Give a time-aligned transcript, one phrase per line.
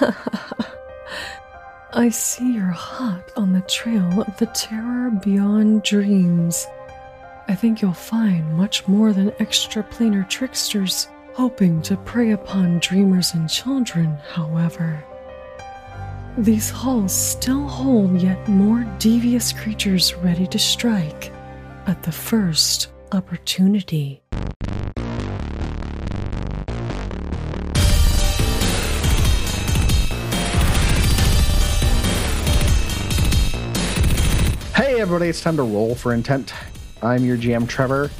[1.92, 6.66] I see you're hot on the trail of the terror beyond dreams.
[7.48, 13.48] I think you'll find much more than extraplanar tricksters hoping to prey upon dreamers and
[13.48, 15.02] children, however.
[16.38, 21.32] These halls still hold yet more devious creatures ready to strike
[21.86, 24.22] at the first opportunity.
[35.10, 36.54] Everybody, it's time to roll for intent.
[37.02, 38.12] I'm your GM, Trevor,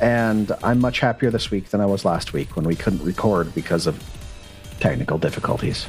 [0.00, 3.52] and I'm much happier this week than I was last week when we couldn't record
[3.56, 4.00] because of
[4.78, 5.88] technical difficulties.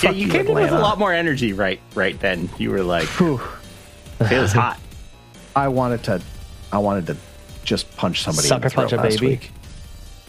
[0.00, 2.48] Yeah, Fuck you came in with a lot more energy right right then.
[2.56, 3.40] You were like, Whew.
[4.20, 4.78] it was hot.
[5.56, 6.22] I wanted to,
[6.70, 7.16] I wanted to
[7.64, 8.46] just punch somebody.
[8.46, 9.26] in Sucker the throat punch a last baby?
[9.26, 9.50] Week.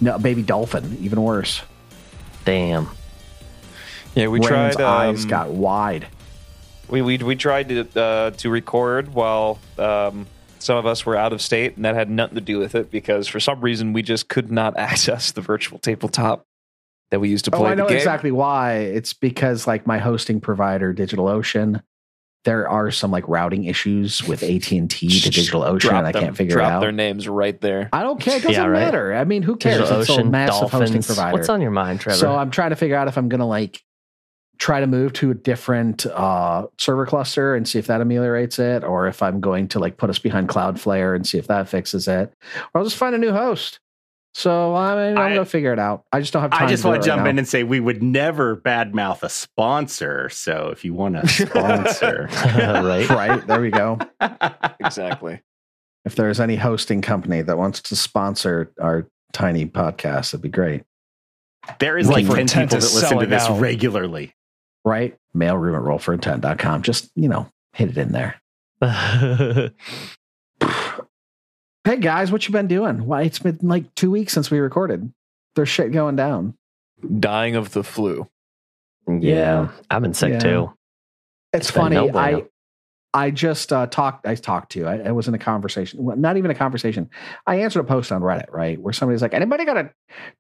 [0.02, 1.62] No, baby dolphin, even worse.
[2.46, 2.90] Damn.
[4.16, 4.82] Yeah, we Rain's tried.
[4.82, 6.08] eyes um, got wide.
[6.90, 10.26] We, we we tried to uh, to record while um,
[10.60, 12.92] some of us were out of state, and that had nothing to do with it
[12.92, 16.46] because for some reason we just could not access the virtual tabletop
[17.12, 17.62] that we used to play.
[17.62, 17.98] Oh, I know the game.
[17.98, 18.74] exactly why.
[18.78, 21.82] It's because like my hosting provider, DigitalOcean,
[22.46, 26.12] there are some like routing issues with AT and T to DigitalOcean, Drop and I
[26.12, 26.80] can't figure drop out.
[26.82, 27.90] their names right there.
[27.92, 28.38] I don't care.
[28.38, 28.80] It doesn't Yeah, right.
[28.80, 29.14] matter.
[29.16, 29.80] I mean, who cares?
[29.80, 31.34] Digital It's a Ocean, massive hosting provider.
[31.36, 32.18] What's on your mind, Trevor?
[32.20, 33.82] So I'm trying to figure out if I'm going to like
[34.60, 38.84] try to move to a different uh, server cluster and see if that ameliorates it,
[38.84, 42.08] or if I'm going to like put us behind Cloudflare and see if that fixes
[42.08, 42.34] it,
[42.74, 43.80] or I'll just find a new host.
[44.36, 46.04] So I mean, I'm I- going to figure it out.
[46.12, 46.64] I just don't have time.
[46.68, 47.30] I just to want it to right jump now.
[47.32, 50.30] in and say we would never badmouth a sponsor.
[50.30, 53.10] So if you want a sponsor, right?
[53.10, 53.98] right there we go.
[54.80, 55.42] exactly.
[56.06, 60.84] If there's any hosting company that wants to sponsor our tiny podcast, that'd be great.
[61.80, 63.60] there is Roll like 10 people that listen to this out.
[63.60, 64.34] regularly.
[64.86, 65.18] Right?
[65.36, 66.82] Mailroom at rollforintent.com.
[66.84, 68.42] Just, you know, hit it in there.
[71.86, 73.06] Hey guys, what you been doing?
[73.08, 75.12] Why it's been like two weeks since we recorded.
[75.56, 76.56] There's shit going down.
[77.20, 78.28] Dying of the flu.
[79.08, 79.70] yeah.
[79.90, 80.40] I've been sick Yeah.
[80.40, 80.74] too.
[81.54, 81.96] It's, It's funny.
[81.96, 82.16] no.
[82.18, 82.44] I
[83.12, 84.28] I just uh, talked.
[84.28, 84.86] I talked to.
[84.86, 86.04] I, I was in a conversation.
[86.04, 87.10] Well, not even a conversation.
[87.48, 89.90] I answered a post on Reddit, right, where somebody's like, "Anybody got a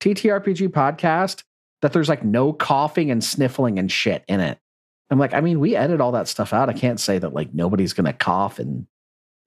[0.01, 1.41] TTRPG podcast
[1.81, 4.57] that there's like no coughing and sniffling and shit in it?"
[5.11, 6.69] I'm like, I mean, we edit all that stuff out.
[6.69, 8.85] I can't say that like nobody's gonna cough and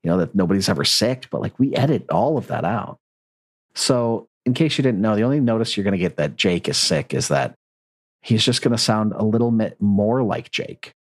[0.02, 2.98] you know that nobody's ever sick, but like we edit all of that out.
[3.74, 6.76] So, in case you didn't know, the only notice you're gonna get that Jake is
[6.76, 7.54] sick is that
[8.22, 10.92] he's just gonna sound a little bit more like Jake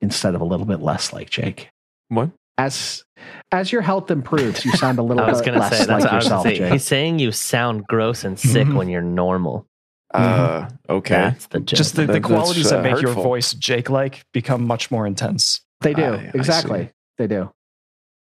[0.00, 1.68] instead of a little bit less like Jake.
[2.08, 2.30] What?
[2.56, 3.02] As
[3.50, 5.88] as your health improves, you sound a little I was bit gonna less say that's
[5.88, 6.56] like what I was yourself, say.
[6.58, 6.72] Jake.
[6.72, 8.76] He's saying you sound gross and sick Mhm.
[8.76, 9.66] when you're normal.
[10.14, 11.14] Uh, okay.
[11.14, 11.76] That's the joke.
[11.76, 15.06] Just the, the That- qualities uh, that make your voice Jake like become much more
[15.06, 15.60] intense.
[15.80, 16.84] They do I- I exactly.
[16.86, 16.90] see.
[17.18, 17.52] They do.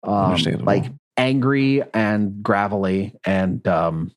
[0.02, 0.84] Um, like
[1.16, 4.12] angry and gravelly, and um,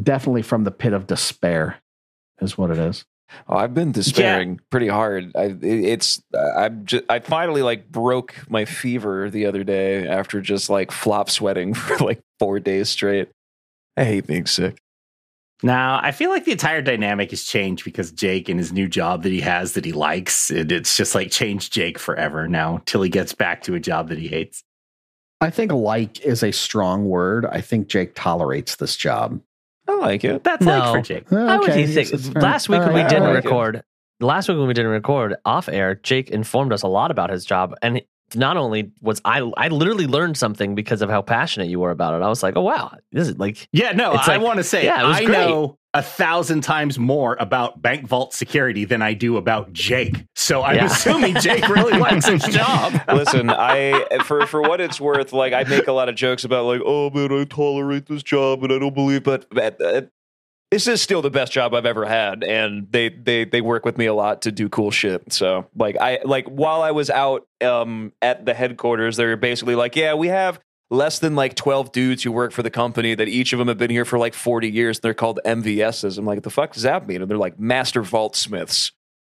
[0.00, 1.80] definitely from the pit of despair,
[2.40, 3.04] is what it is.
[3.48, 5.32] Oh, I've been despairing pretty hard.
[5.36, 10.68] I, it's I'm just, I finally like broke my fever the other day after just
[10.70, 13.28] like flop sweating for like four days straight.
[13.96, 14.80] I hate being sick.
[15.62, 19.22] Now, I feel like the entire dynamic has changed because Jake and his new job
[19.24, 23.02] that he has that he likes, it, it's just like changed Jake forever now till
[23.02, 24.62] he gets back to a job that he hates.
[25.42, 27.44] I think like is a strong word.
[27.46, 29.40] I think Jake tolerates this job.
[29.88, 30.44] I like it.
[30.44, 30.78] That's No.
[30.78, 31.28] like for Jake.
[31.30, 32.00] How would Okay, he say?
[32.02, 32.28] yes, it's.
[32.34, 33.34] Last week All when we didn't all right.
[33.36, 33.48] like it.
[33.48, 33.82] record,
[34.20, 37.44] last week when we didn't record off air, Jake informed us a lot about his
[37.44, 41.68] job, and he- not only was I, I literally learned something because of how passionate
[41.68, 42.22] you were about it.
[42.24, 44.64] I was like, oh wow, this is like Yeah, no, It's I like- want to
[44.64, 45.38] say yeah, it was I great.
[45.38, 50.24] know a thousand times more about bank vault security than I do about Jake.
[50.36, 50.84] So I'm Yeah.
[50.84, 52.92] assuming Jake really likes his job.
[53.12, 56.66] Listen, I for for what it's worth, like I make a lot of jokes about
[56.66, 60.02] like, oh man, I tolerate this job and I don't believe, but but, uh,
[60.70, 63.98] this is still the best job I've ever had, and they they they work with
[63.98, 65.32] me a lot to do cool shit.
[65.32, 69.74] So like I like while I was out um at the headquarters, they were basically
[69.74, 73.28] like, yeah, we have less than like 12 dudes who work for the company that
[73.28, 76.18] each of them have been here for like 40 years and they're called MVSs.
[76.18, 77.22] I'm like, the fuck does that mean?
[77.22, 78.90] And they're like master vault smiths.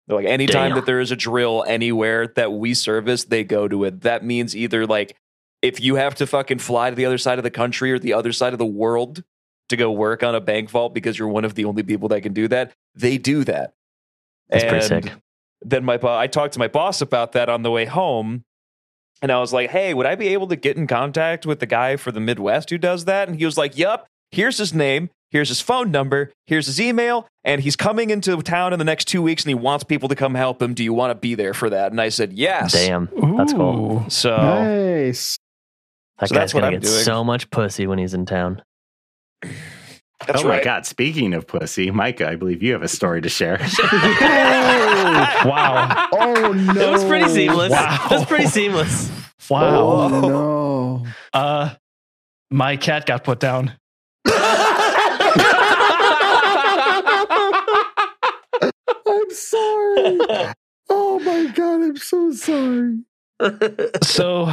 [0.06, 0.76] They're like, anytime Damn.
[0.76, 4.00] that there is a drill anywhere that we service, they go to it.
[4.00, 5.14] That means either like
[5.60, 8.14] if you have to fucking fly to the other side of the country or the
[8.14, 9.22] other side of the world
[9.72, 12.20] to go work on a bank vault because you're one of the only people that
[12.22, 13.72] can do that, they do that.
[14.48, 15.12] That's pretty sick.
[15.60, 18.44] Then my bo- I talked to my boss about that on the way home.
[19.20, 21.66] And I was like, hey, would I be able to get in contact with the
[21.66, 23.28] guy for the Midwest who does that?
[23.28, 25.10] And he was like, yup, here's his name.
[25.30, 26.32] Here's his phone number.
[26.46, 27.26] Here's his email.
[27.44, 30.16] And he's coming into town in the next two weeks and he wants people to
[30.16, 30.74] come help him.
[30.74, 31.92] Do you want to be there for that?
[31.92, 32.72] And I said, yes.
[32.72, 34.04] Damn, that's cool.
[34.10, 35.38] So Nice.
[36.18, 36.92] That So guy's gonna get doing.
[37.04, 38.60] so much pussy when he's in town.
[40.26, 40.58] That's oh right.
[40.58, 40.86] my god!
[40.86, 43.58] Speaking of pussy, Micah, I believe you have a story to share.
[45.44, 46.08] Wow.
[46.12, 46.80] Oh no.
[46.80, 47.70] It was pretty seamless.
[47.70, 48.06] Wow.
[48.10, 49.10] It was pretty seamless.
[49.50, 49.80] Wow.
[49.80, 51.06] Oh no.
[51.32, 51.74] Uh,
[52.50, 53.72] my cat got put down.
[54.26, 54.32] I'm
[59.30, 60.18] sorry.
[60.88, 62.98] Oh my god, I'm so sorry.
[64.02, 64.52] So,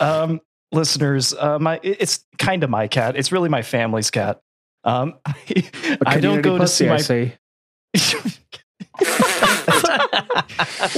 [0.00, 0.40] um,
[0.72, 3.16] listeners, uh, my it's kind of my cat.
[3.16, 4.40] It's really my family's cat.
[4.84, 6.98] Um, I, A I don't community go to pussy, see I my.
[6.98, 7.32] see.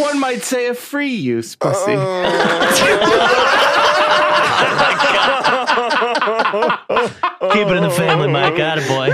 [0.01, 1.97] One might say a free use pussy.
[7.53, 8.57] Keep it in the family, Mike.
[8.57, 9.11] Got it, boy.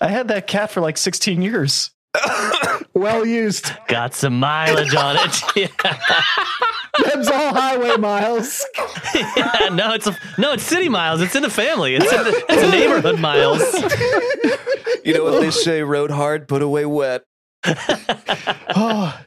[0.00, 1.90] I had that cat for like 16 years.
[2.94, 3.70] Well used.
[3.88, 5.42] Got some mileage on it.
[5.56, 5.66] Yeah.
[7.04, 8.64] Them's all highway miles.
[9.14, 11.20] Yeah, no, it's a, no, it's city miles.
[11.20, 11.94] It's in the family.
[11.94, 13.62] It's in the, it's neighborhood miles.
[15.04, 15.82] You know what they say?
[15.82, 17.24] Rode hard, put away wet.
[18.74, 19.18] oh,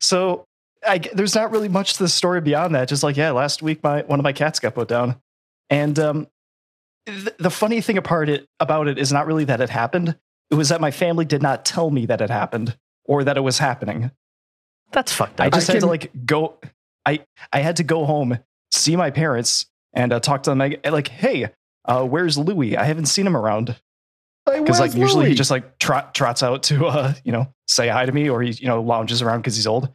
[0.00, 0.46] so
[0.86, 2.88] I, there's not really much to the story beyond that.
[2.88, 5.20] Just like, yeah, last week my one of my cats got put down,
[5.70, 6.26] and um,
[7.06, 10.16] th- the funny thing apart it about it is not really that it happened.
[10.50, 13.40] It was that my family did not tell me that it happened or that it
[13.40, 14.10] was happening.
[14.90, 15.46] That's fucked up.
[15.46, 16.58] I just I had to like go.
[17.06, 18.38] I I had to go home,
[18.70, 20.58] see my parents, and uh, talk to them.
[20.58, 21.50] Like, like, hey,
[21.84, 22.76] uh, where's Louis?
[22.76, 23.76] I haven't seen him around
[24.46, 28.04] because like usually he just like trot, trots out to uh you know say hi
[28.04, 29.92] to me or he you know lounges around because he's old.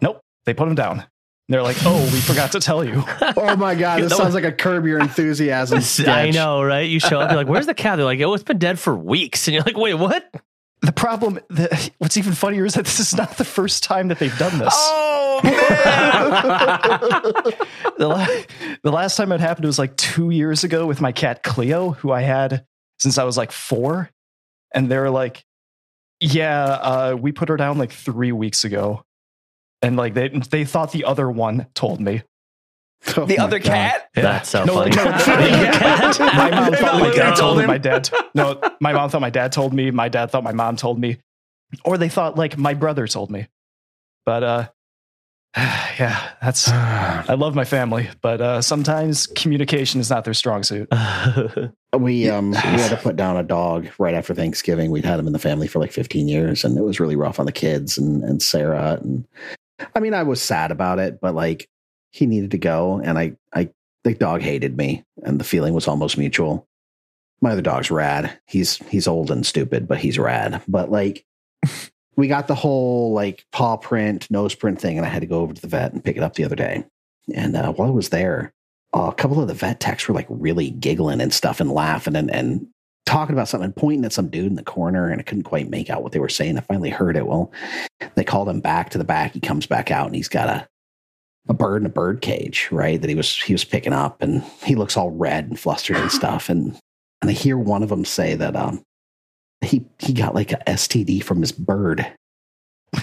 [0.00, 1.04] Nope, they put him down.
[1.48, 3.04] They're like, oh, we forgot to tell you.
[3.36, 5.78] Oh my god, this That sounds like a curb your enthusiasm.
[5.78, 6.34] I sketch.
[6.34, 6.88] know, right?
[6.88, 8.96] You show up, you're like, "Where's the cat?" They're like, "Oh, it's been dead for
[8.96, 10.24] weeks," and you're like, "Wait, what?"
[10.82, 14.18] The problem, the, what's even funnier is that this is not the first time that
[14.18, 14.74] they've done this.
[14.76, 15.52] Oh, man.
[17.98, 18.26] the, la-
[18.82, 22.10] the last time it happened was like two years ago with my cat Cleo, who
[22.10, 22.66] I had
[22.98, 24.10] since I was like four.
[24.74, 25.44] And they were like,
[26.18, 29.04] yeah, uh, we put her down like three weeks ago.
[29.82, 32.22] And like they, they thought the other one told me.
[33.16, 33.66] Oh the other God.
[33.66, 34.08] cat?
[34.14, 34.90] That's so No, funny.
[34.96, 36.18] no, The cat?
[36.36, 37.34] my mom thought my dad no.
[37.36, 37.66] told me.
[37.66, 39.90] My dad, no, my mom thought my dad told me.
[39.90, 41.18] My dad thought my mom told me,
[41.84, 43.48] or they thought like my brother told me.
[44.24, 44.68] But uh,
[45.56, 46.68] yeah, that's.
[46.70, 50.88] I love my family, but uh, sometimes communication is not their strong suit.
[51.98, 54.90] We um we had to put down a dog right after Thanksgiving.
[54.90, 57.40] We'd had him in the family for like 15 years, and it was really rough
[57.40, 58.98] on the kids and and Sarah.
[59.02, 59.26] And
[59.94, 61.68] I mean, I was sad about it, but like
[62.12, 63.70] he needed to go, and I I
[64.04, 66.68] the dog hated me, and the feeling was almost mutual.
[67.40, 68.38] My other dog's rad.
[68.46, 70.62] He's he's old and stupid, but he's rad.
[70.68, 71.24] But like
[72.16, 75.40] we got the whole like paw print, nose print thing, and I had to go
[75.40, 76.84] over to the vet and pick it up the other day.
[77.34, 78.52] And uh, while I was there,
[78.94, 82.16] uh, a couple of the vet techs were like really giggling and stuff and laughing
[82.16, 82.66] and, and
[83.06, 85.70] talking about something and pointing at some dude in the corner and I couldn't quite
[85.70, 86.58] make out what they were saying.
[86.58, 87.26] I finally heard it.
[87.26, 87.52] Well,
[88.14, 89.32] they called him back to the back.
[89.32, 90.68] He comes back out and he's got a
[91.48, 93.00] a bird in a bird cage, right?
[93.00, 96.10] That he was he was picking up and he looks all red and flustered and
[96.12, 96.48] stuff.
[96.48, 96.78] And
[97.20, 98.82] and I hear one of them say that um
[99.60, 102.06] he he got like a STD from his bird.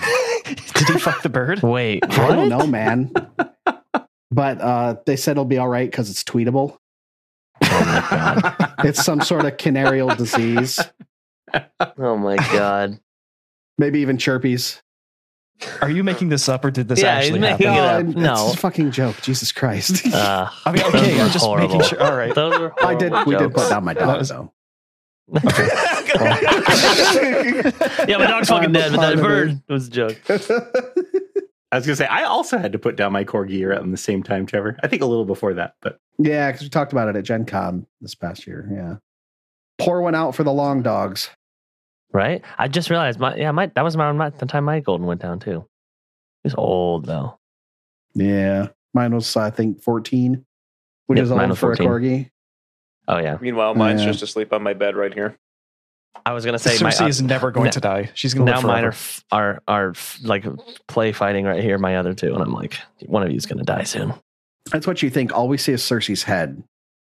[0.46, 1.62] Did he fuck the bird?
[1.62, 3.12] Wait, I don't know, man.
[4.32, 6.78] but uh, they said it'll be all right because it's tweetable.
[7.62, 8.74] Oh my god!
[8.86, 10.80] it's some sort of canarial disease,
[11.98, 13.00] Oh my god.
[13.78, 14.82] maybe even chirpies.
[15.82, 18.08] Are you making this up, or did this Yeah, he's actually making happen?
[18.12, 18.16] it up.
[18.16, 18.46] No.
[18.48, 19.22] it's a fucking joke.
[19.22, 20.06] Jesus Christ.
[20.14, 21.76] Uh, I mean, okay, were I'm just horrible.
[21.80, 22.02] making sure.
[22.04, 22.34] All right.
[22.34, 23.12] Those were I did.
[23.12, 24.54] horrible We did put down my dog was- though.
[25.32, 25.42] Yeah,
[28.18, 30.18] my dog's fucking dead, but that part of bird was a joke.
[31.72, 34.24] I was gonna say I also had to put down my corgi around the same
[34.24, 34.76] time, Trevor.
[34.82, 37.46] I think a little before that, but yeah, because we talked about it at Gen
[37.46, 38.68] Con this past year.
[38.72, 38.96] Yeah.
[39.78, 41.30] Pour one out for the long dogs.
[42.12, 42.44] Right?
[42.58, 45.22] I just realized my yeah, my that was around my, the time my golden went
[45.22, 45.68] down too.
[46.44, 47.38] He's old though.
[48.16, 48.68] Yeah.
[48.94, 50.44] Mine was, I think, 14,
[51.06, 51.86] which Yep, is mine old for 14.
[51.86, 52.30] a corgi.
[53.08, 53.38] Oh yeah.
[53.40, 54.08] Meanwhile, mine's Yeah.
[54.08, 55.38] just asleep on my bed right here.
[56.26, 58.10] I was gonna say my Cersei uh, is never going no- to die.
[58.16, 60.46] She's going to now live mine are f- are are f- like
[60.88, 61.78] play fighting right here.
[61.78, 64.14] My other two, and I'm like, one of you is gonna die soon.
[64.72, 65.32] That's what you think.
[65.36, 66.64] All we see is Cersei's head.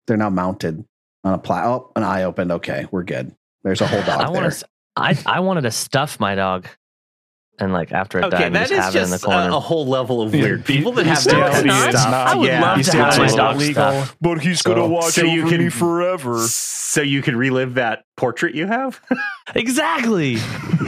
[0.07, 0.83] They're now mounted
[1.23, 1.65] on a plat.
[1.65, 2.51] Oh, an eye opened.
[2.51, 3.35] Okay, we're good.
[3.63, 4.41] There's a whole dog I there.
[4.41, 4.67] want to.
[4.97, 6.67] I I wanted to stuff my dog,
[7.59, 9.49] and like after it okay, died, that just is have it in the corner.
[9.49, 12.11] a, a whole level of weird people that have bestiality their own is stuff.
[12.11, 12.61] not- I would yeah.
[12.61, 13.73] love to have my dog illegal.
[13.73, 14.17] stuff.
[14.21, 16.39] But he's So- gonna watch So you over can- me forever.
[16.47, 19.01] So you could relive that portrait you have?
[19.55, 20.37] exactly.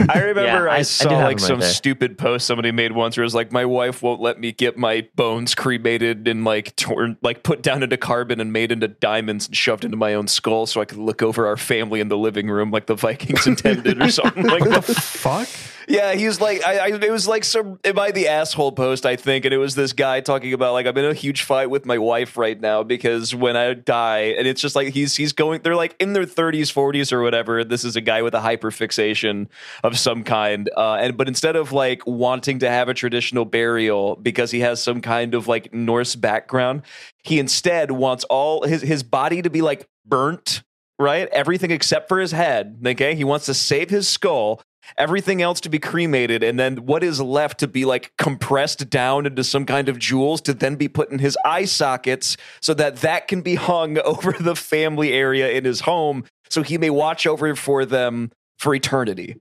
[0.08, 2.72] I remember Yeah, I- I I, saw have like him right some stupid post somebody
[2.72, 6.26] made once where it was like, my wife won't let me get my bones cremated
[6.28, 9.96] and like torn, like put down into carbon and made into diamonds and shoved into
[9.96, 12.86] my own skull so I could look over our family in the living room like
[12.86, 15.48] the Vikings intended or something like What the fuck?
[15.90, 19.44] Yeah, he's like, I, I, it was like some, I the asshole post, I think.
[19.44, 21.98] And it was this guy talking about, like, I'm in a huge fight with my
[21.98, 25.74] wife right now because when I die, and it's just like, he's, he's going, they're
[25.74, 27.64] like in their 30s, 40s or whatever.
[27.64, 29.48] This is a guy with a hyperfixation
[29.82, 30.70] of some kind.
[30.76, 34.80] Uh, and, but instead of like wanting to have a traditional burial because he has
[34.80, 36.82] some kind of like Norse background,
[37.24, 40.62] he instead wants all his, his body to be like burnt,
[41.00, 41.28] right?
[41.32, 42.80] Everything except for his head.
[42.86, 43.16] Okay.
[43.16, 44.62] He wants to save his skull
[44.98, 49.26] everything else to be cremated and then what is left to be like compressed down
[49.26, 52.96] into some kind of jewels to then be put in his eye sockets so that
[52.96, 57.26] that can be hung over the family area in his home so he may watch
[57.26, 59.36] over for them for eternity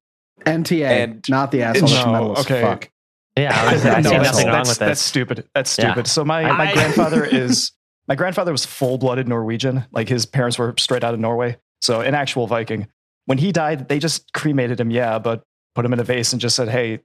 [0.46, 1.90] NTA, And- not the asshole.
[1.90, 2.62] that's No, metal as okay.
[2.62, 2.90] Fuck.
[3.38, 5.48] Yeah, I, was, I No, see that's, nothing wrong that's, with that's stupid.
[5.54, 5.92] That's Yeah.
[5.92, 6.08] stupid.
[6.08, 7.74] So my, my I- grandfather is
[8.08, 9.86] my grandfather was full blooded Norwegian.
[9.92, 11.58] Like his parents were straight out of Norway.
[11.82, 12.88] So an actual Viking.
[13.30, 15.44] When he died, they just cremated him, yeah, but
[15.76, 17.02] put him in a vase and just said, Hey,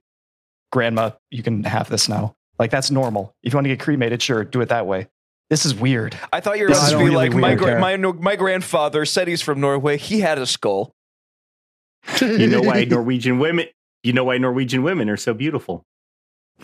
[0.71, 2.35] grandma, you can have this now.
[2.57, 3.35] Like that's normal.
[3.43, 5.07] If you want to get cremated, sure, do it that way.
[5.51, 6.17] This is weird.
[6.33, 8.35] i thought you were This about is to be really like my, gra- my, my
[8.35, 10.95] grandfather said he's from norway he had a skull
[12.21, 13.67] you know why Norwegian women
[14.01, 15.85] you know why Norwegian women are so beautiful.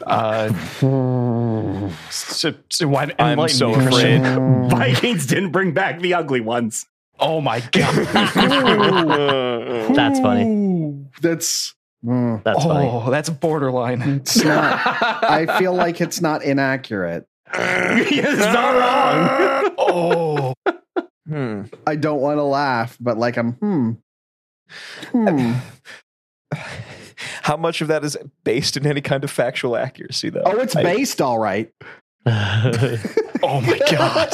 [0.01, 0.51] Uh,
[2.10, 4.22] so, so why, i'm enlighten so afraid
[4.72, 6.88] Vikings didn't bring back the ugly ones.
[7.22, 7.96] Oh my god.
[9.96, 10.44] That's funny.
[10.44, 11.75] Ooh, That's.
[12.04, 12.90] mm, That's funny.
[12.92, 14.01] oh, that's borderline.
[14.01, 14.80] it's not.
[15.24, 17.28] I feel like it's not inaccurate.
[17.54, 19.75] it's not wrong.
[19.78, 20.54] Oh,
[21.28, 21.62] Hmm.
[21.88, 23.54] I don't want to laugh, but like I'm.
[23.54, 23.92] Hmm.
[25.12, 25.54] Hmm.
[27.44, 30.42] How much of that is based in any kind of factual accuracy, though?
[30.46, 31.72] Oh, it's I- based all right.
[33.44, 34.30] oh my god.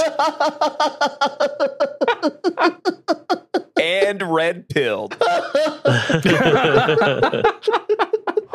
[3.80, 5.16] and red pilled.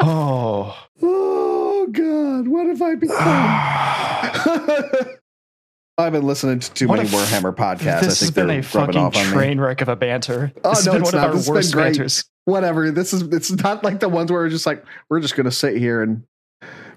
[0.05, 0.77] Oh.
[1.01, 2.49] oh God!
[2.49, 3.17] What have I become?
[5.99, 8.01] I've been listening to too What many a f- Warhammer podcasts.
[8.01, 9.33] This I has think been they're a rubbing fucking off on me.
[9.33, 10.51] train wreck of a banter.
[10.65, 11.29] Oh, this has no, been it's one not.
[11.29, 11.85] of our This has been worst great.
[11.85, 12.25] banters.
[12.47, 12.91] Whatever.
[12.91, 13.23] This is.
[13.23, 16.25] It's not like the ones where we're just like we're just gonna sit here and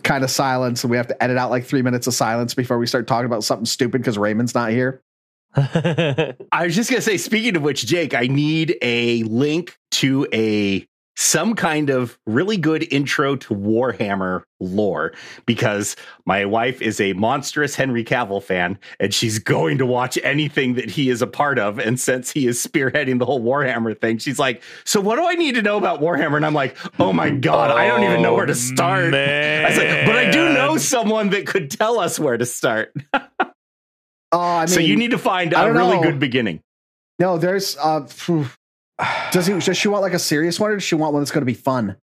[0.06, 2.78] kind of silence, and we have to edit out like three minutes of silence before
[2.78, 5.02] we start talking about something stupid because Raymond's not here.
[5.56, 10.88] I was just gonna say, speaking of which, Jake, I need a link to a
[11.16, 15.14] some kind of really good intro to Warhammer lore
[15.46, 15.96] because
[16.26, 20.90] my wife is a monstrous Henry Cavill fan and she's going to watch anything that
[20.90, 21.80] he is a part of.
[21.80, 25.34] And since he is spearheading the whole Warhammer thing, she's like, So what do I
[25.34, 26.36] need to know about Warhammer?
[26.36, 29.14] And I'm like, Oh my God, I don't even know where to start.
[29.14, 32.94] I was like, but I do know someone that could tell us where to start.
[34.32, 36.04] Oh, I mean, so you need to find a really know.
[36.04, 36.60] good beginning.
[37.20, 37.38] no.
[37.38, 37.78] There's.
[37.78, 38.48] uh phew.
[39.32, 39.60] Does he?
[39.60, 41.46] Does she want like a serious one, or does she want one that's going to
[41.46, 41.98] be fun?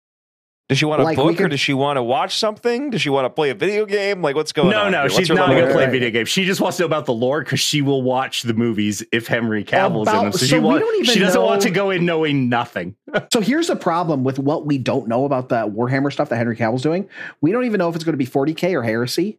[0.69, 2.91] Does she want a Like, we book or does she want to watch something?
[2.91, 4.21] Does she want to play a video game?
[4.21, 4.93] Like, what's going no, on?
[4.93, 5.05] no, here?
[5.05, 5.91] What's she's not going to play Right.
[5.91, 6.29] video games.
[6.29, 9.27] She just wants to know about the lore because she will watch the movies if
[9.29, 10.33] Henry Cavill's in them.
[10.33, 12.49] So, so she, we wa- don't even she doesn't know- want to go in knowing
[12.51, 12.97] nothing.
[13.33, 16.55] So here's the problem with what we don't know about the Warhammer stuff that Henry
[16.57, 17.09] Cavill's doing.
[17.41, 19.39] We don't even know if it's going to be 40k or heresy.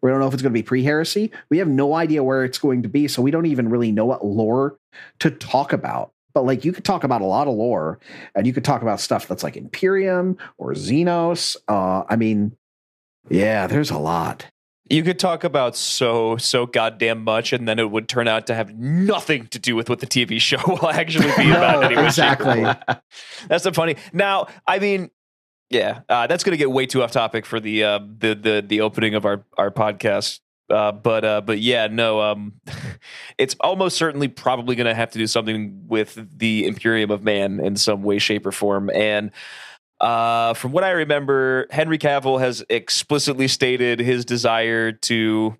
[0.00, 1.30] We don't know if it's going to be pre-heresy.
[1.50, 4.06] We have no idea where it's going to be, so we don't even really know
[4.06, 4.78] what lore
[5.18, 6.12] to talk about.
[6.32, 7.98] But like you could talk about a lot of lore,
[8.34, 11.56] and you could talk about stuff that's like Imperium or Xenos.
[11.68, 12.56] Uh, I mean,
[13.28, 14.46] yeah, there's a lot.
[14.88, 18.54] You could talk about so so goddamn much, and then it would turn out to
[18.54, 21.80] have nothing to do with what the TV show will actually be about.
[21.80, 22.04] No, anyway.
[22.04, 22.62] exactly.
[23.48, 23.96] That's the funny.
[24.12, 25.10] Now, I mean,
[25.70, 28.64] yeah, uh, that's going to get way too off topic for the uh, the the
[28.66, 30.40] the opening of our our podcast.
[30.70, 32.54] Uh, but uh, but yeah, no, um,
[33.38, 37.60] it's almost certainly probably going to have to do something with the Imperium of Man
[37.60, 38.90] in some way, shape, or form.
[38.90, 39.30] And
[40.00, 45.56] uh, from what I remember, Henry Cavill has explicitly stated his desire to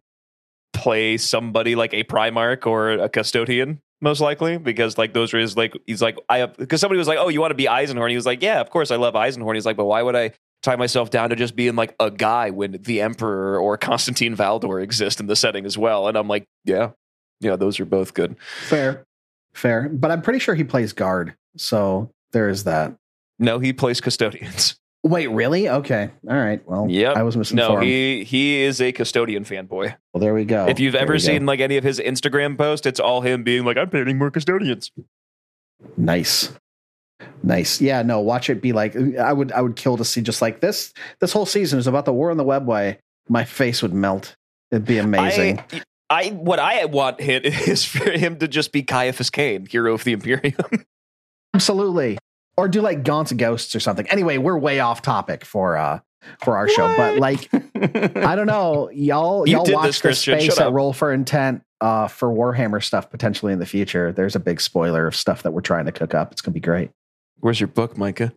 [0.72, 5.56] play somebody like a Primarch or a Custodian, most likely, because like those are his
[5.56, 8.10] like he's like I because somebody was like, oh, you want to be Eisenhorn?
[8.10, 9.54] He was like, yeah, of course I love Eisenhorn.
[9.54, 10.32] He's like, but why would I?
[10.62, 14.82] Tie myself down to just being like a guy when the Emperor or Constantine Valdor
[14.82, 16.06] exist in the setting as well.
[16.06, 16.90] And I'm like, yeah,
[17.40, 18.36] yeah, those are both good.
[18.68, 19.04] Fair,
[19.54, 19.88] fair.
[19.88, 22.94] But I'm pretty sure he plays guard, so there is that.
[23.38, 24.76] No, he plays custodians.
[25.02, 25.66] Wait, really?
[25.66, 26.60] Okay, all right.
[26.68, 29.94] Well, yeah, I was No, he he is a custodian fanboy.
[30.12, 30.66] well, there we go.
[30.66, 33.64] if you've There ever seen like any of his Instagram posts, it's all him being
[33.64, 34.90] like, I'm painting more custodians.
[35.96, 36.52] nice.
[37.42, 37.80] Nice.
[37.80, 40.60] Yeah, no, watch it be like I would I would kill to see just like
[40.60, 42.98] this this whole season is about the war on the webway.
[43.28, 44.36] My face would melt.
[44.70, 45.58] It'd be amazing.
[45.70, 49.94] I, I what I want hit is for him to just be Caiaphas Cain, hero
[49.94, 50.54] of the Imperium.
[51.54, 52.18] Absolutely.
[52.56, 54.06] Or do like Gaunt's Ghosts or something.
[54.08, 56.00] Anyway, we're way off topic for uh
[56.42, 60.40] for our show, but like I don't know, y'all You y'all watch this, the Christian.
[60.40, 60.72] space at.
[60.72, 64.12] Roll for Intent uh for Warhammer stuff potentially in the future.
[64.12, 66.32] There's a big spoiler of stuff that we're trying to cook up.
[66.32, 66.90] It's gonna be great.
[67.40, 68.32] Where's your book, Micah?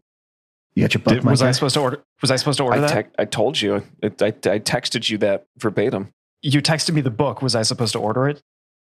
[0.76, 2.04] You got your book, Did- was I supposed to order?
[2.22, 2.90] Was I supposed to order I, that?
[2.90, 3.76] tec- I told you.
[4.02, 6.10] I, I, I texted you that verbatim.
[6.42, 7.42] you texted me the book.
[7.42, 8.42] Was I supposed to order it?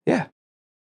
[0.06, 0.28] Yeah.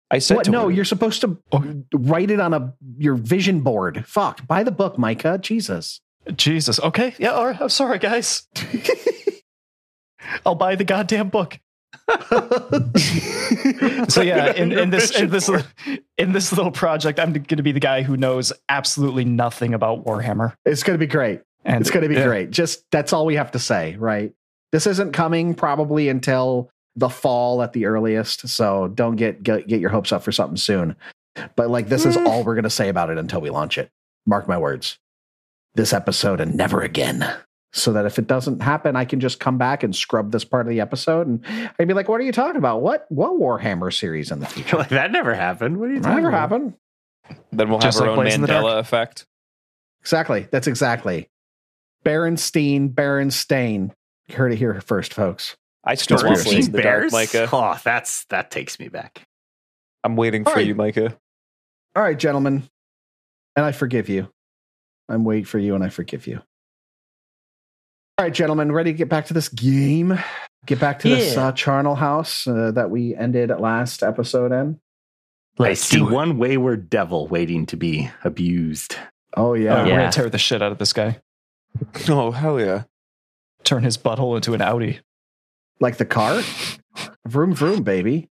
[0.09, 0.45] I said What?
[0.45, 1.83] to No, him, you're supposed to oh.
[1.93, 4.05] write it on a your vision board.
[4.05, 5.37] Fuck, buy the book, Micah.
[5.41, 6.01] Jesus.
[6.35, 6.79] Jesus.
[6.81, 7.15] Okay.
[7.17, 7.29] Yeah.
[7.31, 7.61] All right.
[7.61, 8.45] I'm sorry, guys.
[10.45, 11.59] I'll buy the goddamn book.
[14.09, 15.49] so yeah, in, in this in this
[16.17, 20.05] in this little project, I'm going to be the guy who knows absolutely nothing about
[20.05, 20.53] Warhammer.
[20.65, 21.41] It's gonna be great.
[21.63, 22.49] And It's going to be yeah, great.
[22.49, 24.33] Just that's all we have to say, right?
[24.71, 29.79] This isn't coming probably until the fall at the earliest, so don't get get, get
[29.79, 30.95] your hopes up for something soon.
[31.55, 32.45] But like this is all mm.
[32.45, 33.89] we're going to say about it until we launch it.
[34.25, 34.97] Mark my words.
[35.75, 37.31] This episode and never again.
[37.73, 40.65] So that if it doesn't happen, I can just come back and scrub this part
[40.65, 41.45] of the episode and
[41.79, 42.81] I'd be like, "What are you talking about?
[42.81, 44.75] What what Warhammer series in the future?
[44.77, 45.77] like that never happened.
[45.79, 46.51] What are you talking Never about?
[46.51, 46.73] happened."
[47.53, 48.65] then we'll Just have our like own Blades in the Dark.
[48.65, 49.25] Mandela effect.
[50.01, 50.47] Exactly.
[50.51, 51.29] That's exactly.
[52.03, 53.91] Berenstein, Berenstain.
[54.27, 55.55] You heard it here first, folks.
[55.83, 56.49] I still want Conspiracy.
[56.55, 57.11] Blades in the Dark, Bears?
[57.13, 57.49] Micah.
[57.53, 59.21] Oh, that's that takes me back.
[60.03, 60.67] I'm waiting All for right.
[60.67, 61.17] you, Micah.
[61.95, 62.63] All right, gentlemen.
[63.55, 64.29] And I forgive you.
[65.07, 66.41] I'm waiting for you and I forgive you.
[68.21, 70.19] All right, gentlemen, ready to get back to this game?
[70.67, 74.79] Get back to this uh, charnel house uh, that we ended last episode in?
[75.57, 78.95] I see one wayward devil waiting to be abused.
[79.35, 79.81] Oh, uh, yeah.
[79.81, 81.19] we're gonna tear the shit out of this guy.
[82.09, 82.83] Oh hell yeah!
[83.63, 84.99] Turn his butthole into an Audi.
[85.79, 86.43] Like the car?
[87.25, 88.29] vroom, vroom, baby.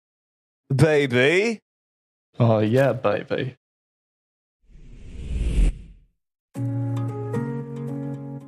[0.75, 1.61] Baby,
[2.39, 3.55] Oh yeah, baby.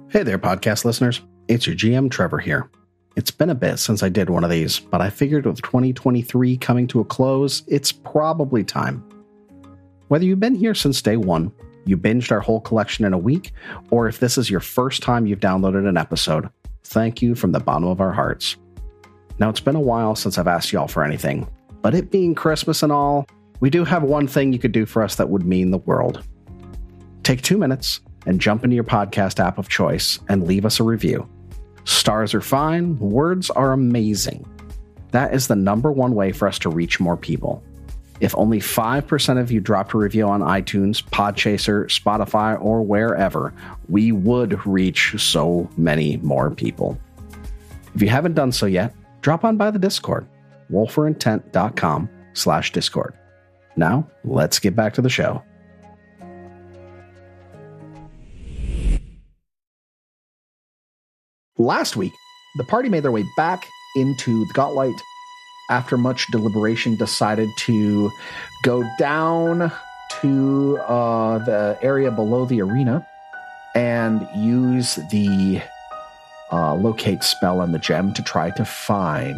[0.09, 1.19] Hey there, podcast listeners.
[1.49, 2.71] It's your GM Trevor here.
[3.17, 6.55] It's been a bit since I did one of these, but I figured with 2023
[6.55, 9.03] coming to a close, it's probably time.
[10.07, 11.51] Whether you've been here since day one,
[11.83, 13.51] you binged our whole collection in a week,
[13.91, 16.49] or if this is your first time you've downloaded an episode,
[16.85, 18.55] thank you from the bottom of our hearts.
[19.39, 21.49] Now, it's been a while since I've asked y'all for anything,
[21.81, 23.27] but it being Christmas and all,
[23.59, 26.23] we do have one thing you could do for us that would mean the world.
[27.23, 30.83] Take two minutes and jump into your podcast app of choice and leave us a
[30.83, 31.27] review.
[31.85, 34.45] Stars are fine, words are amazing.
[35.11, 37.63] That is the number one way for us to reach more people.
[38.19, 43.53] If only 5% of you dropped a review on iTunes, Podchaser, Spotify, or wherever,
[43.87, 46.99] we would reach so many more people.
[47.95, 50.27] If you haven't done so yet, drop on by the Discord,
[50.71, 53.13] rollforintent.com slash Discord.
[53.77, 55.43] Now, let's get back to the show.
[61.67, 62.13] Last week,
[62.55, 64.97] the party made their way back into the Gauntlight.
[65.69, 68.09] After much deliberation, decided to
[68.63, 69.69] go down
[70.21, 73.05] to uh, the area below the arena
[73.75, 75.61] and use the
[76.53, 79.35] uh, locate spell and the gem to try to find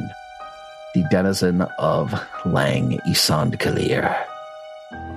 [0.94, 2.12] the denizen of
[2.44, 4.24] Leng Isand Kalir.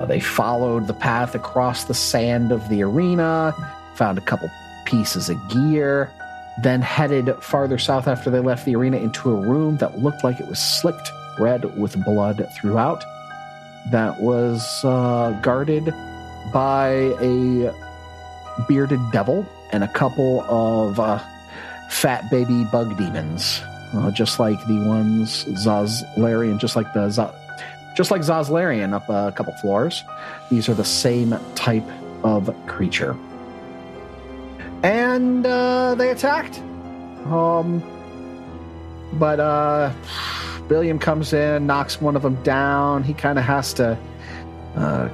[0.00, 3.52] Uh, they followed the path across the sand of the arena,
[3.96, 4.48] found a couple
[4.86, 6.10] pieces of gear,
[6.60, 10.38] then headed farther south after they left the arena into a room that looked like
[10.40, 13.04] it was slicked red with blood throughout.
[13.90, 15.92] That was uh, guarded
[16.52, 17.74] by a
[18.68, 21.18] bearded devil and a couple of uh,
[21.88, 23.62] fat baby bug demons,
[23.94, 27.34] uh, just like the ones Zazlarian, just like the Za-
[27.96, 30.04] just like Zazlarian up a couple floors.
[30.50, 31.84] These are the same type
[32.22, 33.16] of creature
[34.82, 36.58] and uh, they attacked.
[37.26, 37.82] Um,
[39.14, 39.92] but uh,
[40.68, 43.02] Billiam comes in, knocks one of them down.
[43.04, 43.98] He kind of has to
[44.76, 45.08] uh,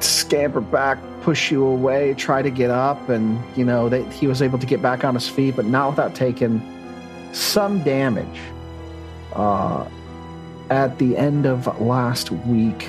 [0.00, 4.42] scamper back, push you away, try to get up, and you know they, he was
[4.42, 6.60] able to get back on his feet, but not without taking
[7.32, 8.40] some damage.
[9.32, 9.88] Uh,
[10.70, 12.88] at the end of last week,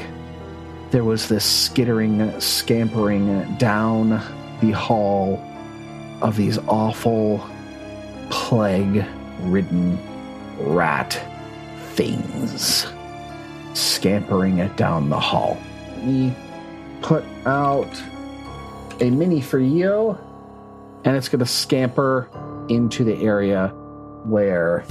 [0.91, 4.09] there was this skittering, scampering down
[4.61, 5.37] the hall
[6.21, 7.47] of these awful,
[8.29, 9.05] plague
[9.41, 9.97] ridden
[10.59, 11.19] rat
[11.93, 12.87] things
[13.73, 15.57] scampering it down the hall.
[15.89, 16.35] Let me
[17.01, 17.89] put out
[18.99, 20.17] a mini for you,
[21.03, 22.29] and it's going to scamper
[22.69, 23.67] into the area
[24.25, 24.85] where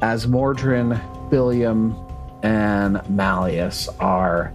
[0.00, 1.94] Azmordryn, Billiam,
[2.42, 4.54] and Malleus are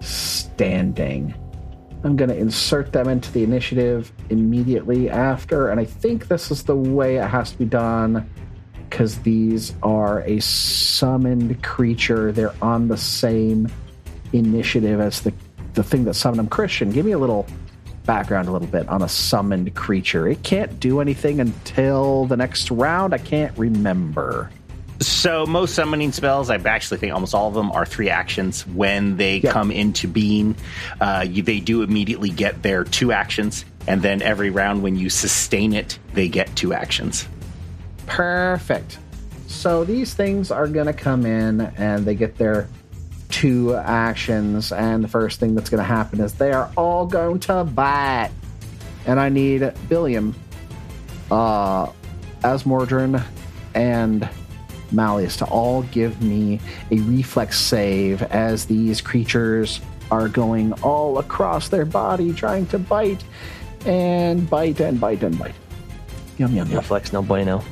[0.00, 1.34] standing.
[2.04, 6.62] I'm going to insert them into the initiative immediately after, and I think this is
[6.64, 8.28] the way it has to be done
[8.88, 12.30] because these are a summoned creature.
[12.32, 13.68] They're on the same
[14.32, 15.32] initiative as the,
[15.74, 16.48] the thing that summoned them.
[16.48, 17.46] Christian, give me a little
[18.04, 20.28] background a little bit on a summoned creature.
[20.28, 23.14] It can't do anything until the next round.
[23.14, 24.50] I can't remember.
[25.00, 28.64] So most summoning spells, I actually think almost all of them are three actions.
[28.66, 29.50] When they Yeah.
[29.52, 30.54] come into being,
[31.00, 35.10] uh, you, they do immediately get their two actions, and then every round when you
[35.10, 37.28] sustain it, they get two actions.
[38.06, 38.98] Perfect.
[39.46, 42.68] So these things are going to come in and they get their
[43.28, 44.72] two actions.
[44.72, 48.30] And the first thing that's going to happen is they are all going to bite.
[49.06, 50.34] And I need Billiam,
[51.30, 51.86] uh,
[52.42, 53.22] Azmordryn,
[53.74, 54.28] and
[54.92, 61.68] Malleus to all give me a reflex save as these creatures are going all across
[61.68, 63.24] their body trying to bite
[63.86, 65.54] and bite and bite and bite.
[66.38, 66.78] Yum, yum, yum.
[66.78, 67.62] Reflex, no bueno.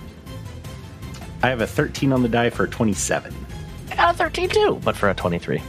[1.42, 3.35] I have a 13 on the die for a 27.
[3.90, 5.61] I got a 13 too, but for a 23.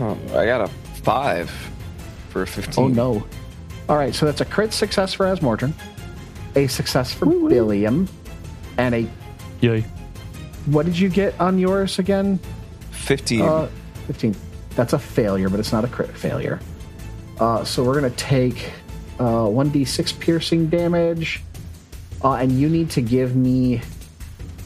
[0.00, 0.68] Oh, I got a
[1.02, 1.50] five
[2.30, 2.84] for a 15.
[2.84, 3.26] Oh no.
[3.88, 5.72] All right, so that's a crit success for Azmordryn,
[6.56, 8.06] a success for Billiam,
[8.76, 9.08] and a
[9.60, 9.80] Yay.
[10.66, 12.38] what did you get on yours again?
[12.90, 13.40] 15.
[13.42, 13.68] Uh,
[14.08, 14.34] 15.
[14.74, 16.60] That's a failure, but it's not a crit failure.
[17.40, 18.72] Uh, so we're going to take
[19.24, 21.42] 1d6 piercing damage,
[22.22, 23.80] uh, and you need to give me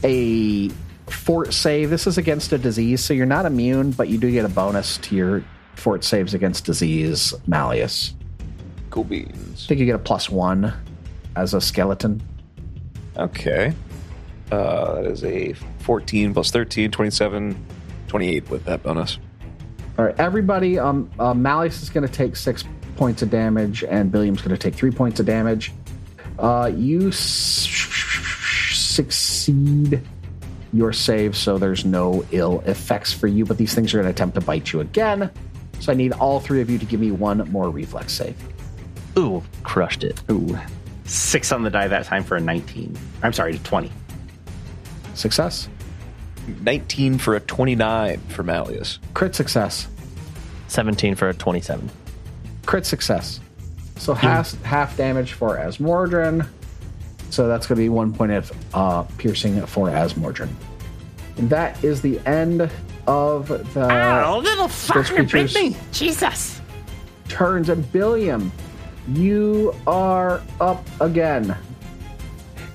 [0.03, 0.69] a
[1.07, 1.89] fort save.
[1.89, 4.97] This is against a disease, so you're not immune, but you do get a bonus
[4.99, 5.43] to your
[5.75, 8.13] fort saves against disease, Malleus.
[8.89, 9.65] cool beans.
[9.65, 10.73] I think you get a plus one
[11.35, 12.21] as a skeleton.
[13.17, 13.73] Okay.
[14.51, 17.65] Uh, that is a 14 plus 13, 27,
[18.07, 19.17] 28 with that bonus.
[19.97, 20.77] All right, everybody.
[20.79, 22.63] Um, uh, Malleus is going to take six
[23.03, 25.73] points of damage, and Billiam's going to take three points of damage.
[26.39, 27.67] Uh, you s-
[28.71, 30.01] succeed
[30.71, 33.43] your save, so there's no ill effects for you.
[33.43, 35.29] But these things are going to attempt to bite you again.
[35.81, 38.37] So I need all three of you to give me one more reflex save.
[39.17, 40.23] Ooh, crushed it.
[40.31, 40.57] Ooh.
[41.03, 42.97] Six on the die that time for a 19.
[43.21, 43.91] I'm sorry, 20.
[45.13, 45.67] Success,
[46.61, 48.99] 19 for a 29 for Malleus.
[49.13, 49.89] crit success,
[50.69, 51.89] 17 for a 27.
[52.65, 53.39] Crit success.
[53.97, 56.47] So half half damage for Azmordryn.
[57.29, 60.49] So that's going to be one point of uh, piercing for Azmordryn.
[61.37, 62.69] And that is the end
[63.07, 65.55] of the Oh, little those creatures
[65.91, 66.61] Jesus.
[67.27, 67.69] turns.
[67.69, 68.51] And Billiam,
[69.07, 71.55] you are up again.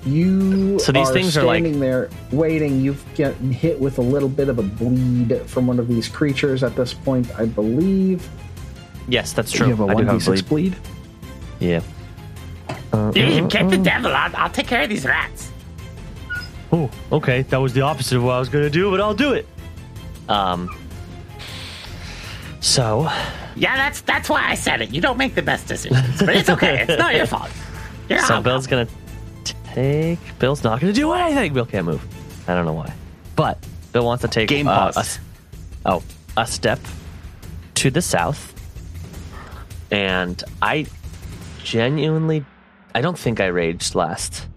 [0.05, 2.79] You So these are things are like- standing there waiting.
[2.81, 6.63] You've gotten hit with a little bit of a bleed from one of these creatures
[6.63, 8.27] at this point, I believe.
[9.09, 9.67] Yes, that's true.
[9.67, 10.75] You have a I do one d have six bleed.
[11.59, 11.69] bleed.
[11.71, 11.81] Yeah.
[12.93, 14.11] Uh, Get the devil.
[14.13, 15.51] I'll, I'll take care of these rats.
[16.71, 17.41] Oh, okay.
[17.43, 19.47] That was the opposite of what I was going to do, but I'll do it.
[20.27, 20.69] Um.
[22.61, 23.09] So,
[23.55, 24.93] Yeah, that's that's why I said it.
[24.93, 26.81] You don't make the best decisions, but it's okay.
[26.87, 27.49] it's not your fault.
[28.09, 28.41] You're so.
[28.41, 30.19] Bill's going to take.
[30.39, 31.53] Bill's not going to do anything.
[31.53, 32.05] Bill can't move.
[32.47, 32.93] I don't know why,
[33.35, 33.57] but
[33.93, 34.97] Bill wants to take Game uh, pause.
[34.97, 35.19] a s-
[35.85, 36.03] oh,
[36.35, 36.79] a step
[37.75, 38.53] to the south,
[39.91, 40.85] and I
[41.63, 42.45] genuinely,
[42.95, 44.47] I don't think I raged last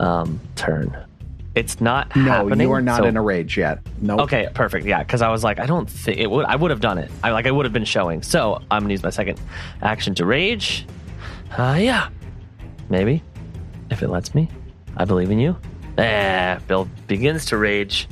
[0.00, 0.96] um, turn.
[1.54, 2.60] It's not No, happening.
[2.66, 3.80] you are not so- in a rage yet.
[4.00, 4.20] No.
[4.20, 4.86] Okay, perfect.
[4.86, 6.46] Yeah, because I was like, I don't think it would.
[6.46, 7.10] I would have done it.
[7.22, 8.22] I like, I would have been showing.
[8.22, 9.38] So I'm gonna use my second
[9.82, 10.86] action to rage.
[11.56, 12.08] Uh, yeah,
[12.88, 13.22] maybe
[13.90, 14.48] if it lets me.
[14.96, 15.56] I believe in you.
[15.98, 18.08] Eh, Bill begins to rage,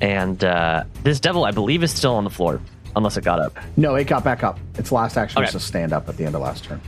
[0.00, 2.60] and uh, this devil, I believe, is still on the floor,
[2.96, 3.56] unless it got up.
[3.76, 4.58] No, it got back up.
[4.76, 5.58] Its last action was Okay.
[5.58, 6.80] to stand up at the end of last turn.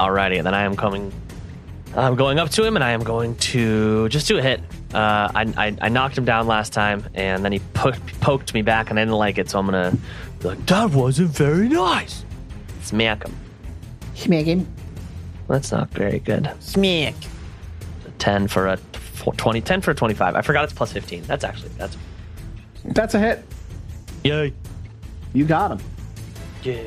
[0.00, 1.12] Alrighty, and then I am coming.
[1.94, 4.60] I'm going up to him, and I am going to just do a hit.
[4.94, 8.62] Uh, I, I, I knocked him down last time, and then he po- poked me
[8.62, 9.94] back, and I didn't like it, so I'm gonna
[10.40, 12.24] be like, "That wasn't very nice."
[12.82, 13.34] Smack him.
[14.14, 14.66] Smack him.
[15.48, 16.50] That's not very good.
[16.60, 17.14] Smack.
[18.18, 18.78] Ten for a
[19.36, 19.60] twenty.
[19.60, 20.34] Ten for a twenty-five.
[20.34, 21.22] I forgot it's plus fifteen.
[21.24, 21.96] That's actually that's
[22.84, 23.44] That's a hit.
[24.24, 24.52] yay.
[25.32, 25.80] You got him.
[26.62, 26.82] Yeah.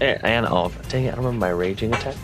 [0.00, 1.08] And, and oh, dang it!
[1.08, 2.16] I don't remember my raging attack.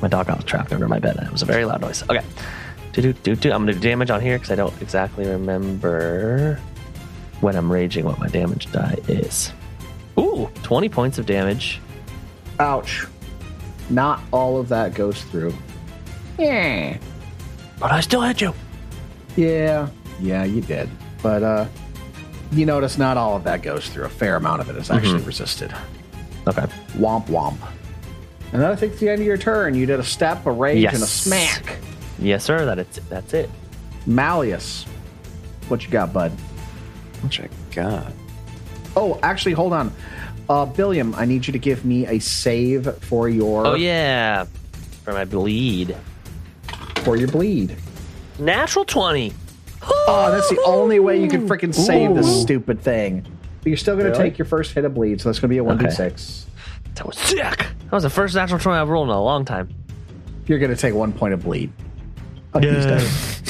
[0.00, 1.16] My dog got trapped under my bed.
[1.16, 2.02] and It was a very loud noise.
[2.08, 2.24] Okay.
[2.92, 3.52] Do do do do.
[3.52, 6.60] I'm gonna do damage on here because I don't exactly remember
[7.40, 9.52] when I'm raging what my damage die is.
[10.18, 11.80] Ooh, 20 points of damage.
[12.60, 13.06] Ouch.
[13.90, 15.54] Not all of that goes through.
[16.38, 16.98] Yeah.
[17.80, 18.54] But I still hit you.
[19.36, 19.88] Yeah,
[20.20, 20.88] yeah, you did.
[21.22, 21.66] But uh
[22.52, 24.04] you notice not all of that goes through.
[24.04, 25.72] A fair amount of it is actually resisted.
[26.46, 26.62] Okay.
[26.96, 27.56] Womp womp.
[28.52, 30.50] And then I think at the end of your turn, you did a step, a
[30.50, 31.78] rage, and a smack.
[32.18, 32.64] Yes, sir.
[32.66, 33.48] That it's that's it.
[34.06, 34.84] Malleus.
[35.68, 36.32] What you got, bud?
[37.22, 38.12] What I got.
[38.94, 39.92] Oh, actually, hold on.
[40.48, 44.44] Uh Billiam, I need you to give me a save for your Oh yeah,
[45.04, 45.96] for my bleed.
[47.04, 47.76] for your bleed.
[48.38, 49.32] Natural twenty.
[49.84, 53.26] Oh, that's the only way you can freaking save this stupid thing.
[53.62, 54.30] But you're still going to Really?
[54.30, 56.44] take your first hit of bleed, so that's going to be a 1d6.
[56.94, 57.38] That was sick.
[57.38, 59.68] That was the first natural twenty I've rolled in a long time.
[60.46, 61.72] You're going to take one point of bleed.
[62.52, 63.42] Fuck these dice.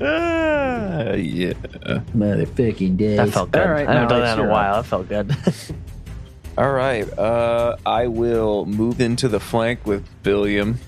[0.00, 1.52] Uh, yeah.
[2.16, 3.16] Motherfucking days.
[3.18, 3.62] That felt good.
[3.62, 4.74] All right, I haven't now done that in a while.
[4.76, 4.86] up.
[4.86, 5.36] That felt good.
[6.58, 7.18] All right.
[7.18, 10.78] Uh, I will move into the flank with Billiam.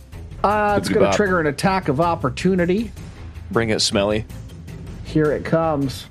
[0.42, 2.90] Uh, it's going to trigger an attack of opportunity.
[3.52, 4.24] Bring it, Smelly.
[5.04, 6.06] Here it comes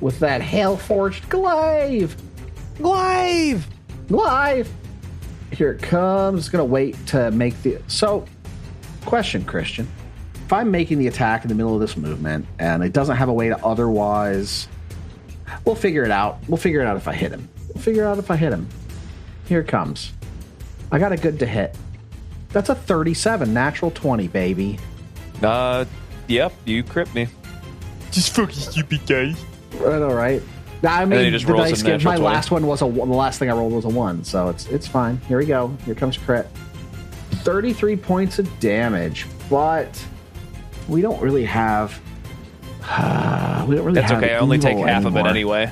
[0.00, 2.16] with that hell-forged glaive.
[2.78, 3.66] Glaive!
[4.08, 4.70] Glaive.
[5.52, 6.40] Here it comes.
[6.40, 7.80] It's going to wait to make the.
[7.86, 8.26] So,
[9.04, 9.88] question, Christian.
[10.34, 13.28] If I'm making the attack in the middle of this movement and it doesn't have
[13.28, 14.68] a way to otherwise.
[15.64, 16.38] We'll figure it out.
[16.48, 17.48] We'll figure it out if I hit him.
[17.74, 18.68] We'll figure out if I hit him.
[19.46, 20.12] Here it comes.
[20.92, 21.76] I got a good to hit.
[22.50, 24.78] That's a 37, natural 20, baby.
[25.42, 25.84] Uh,
[26.28, 27.28] yep, you crit me.
[28.10, 29.34] Just fucking stupid guy.
[29.78, 30.42] Right, all right.
[30.86, 32.20] I mean, then he just the rolls dice a game- my 20.
[32.22, 34.66] last one was a one- the last thing I rolled was a one, so it's
[34.66, 35.20] it's fine.
[35.28, 35.76] Here we go.
[35.84, 36.46] Here comes crit.
[37.42, 40.02] Thirty-three points of damage, but
[40.88, 41.98] we don't really have.
[43.66, 43.94] we don't really.
[43.94, 44.34] That's have okay.
[44.34, 45.70] I only take evil half of it anyway.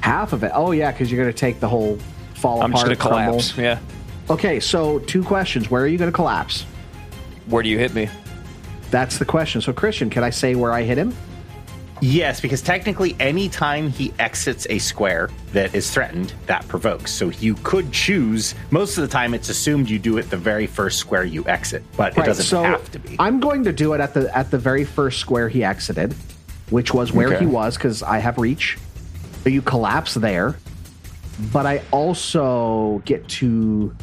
[0.00, 0.50] Half of it.
[0.54, 1.98] Oh yeah, because you're going to take the whole
[2.34, 3.24] fall I'm just gonna crumble.
[3.40, 3.56] collapse.
[3.56, 3.78] Yeah.
[4.30, 5.70] Okay, so two questions.
[5.70, 6.62] Where are you going to collapse?
[7.46, 8.08] Where do you hit me?
[8.90, 9.60] That's the question.
[9.60, 11.14] So Christian, can I say where I hit him?
[12.00, 17.12] Yes, because technically, anytime he exits a square that is threatened, that provokes.
[17.12, 18.54] So you could choose.
[18.70, 21.82] Most of the time, it's assumed you do it the very first square you exit,
[21.96, 23.16] but it doesn't so have to be.
[23.18, 26.12] I'm going to do it at the at the very first square he exited,
[26.70, 27.38] which was where Okay.
[27.38, 28.76] he was because I have reach.
[29.44, 30.56] So you collapse there,
[31.52, 33.94] but I also get to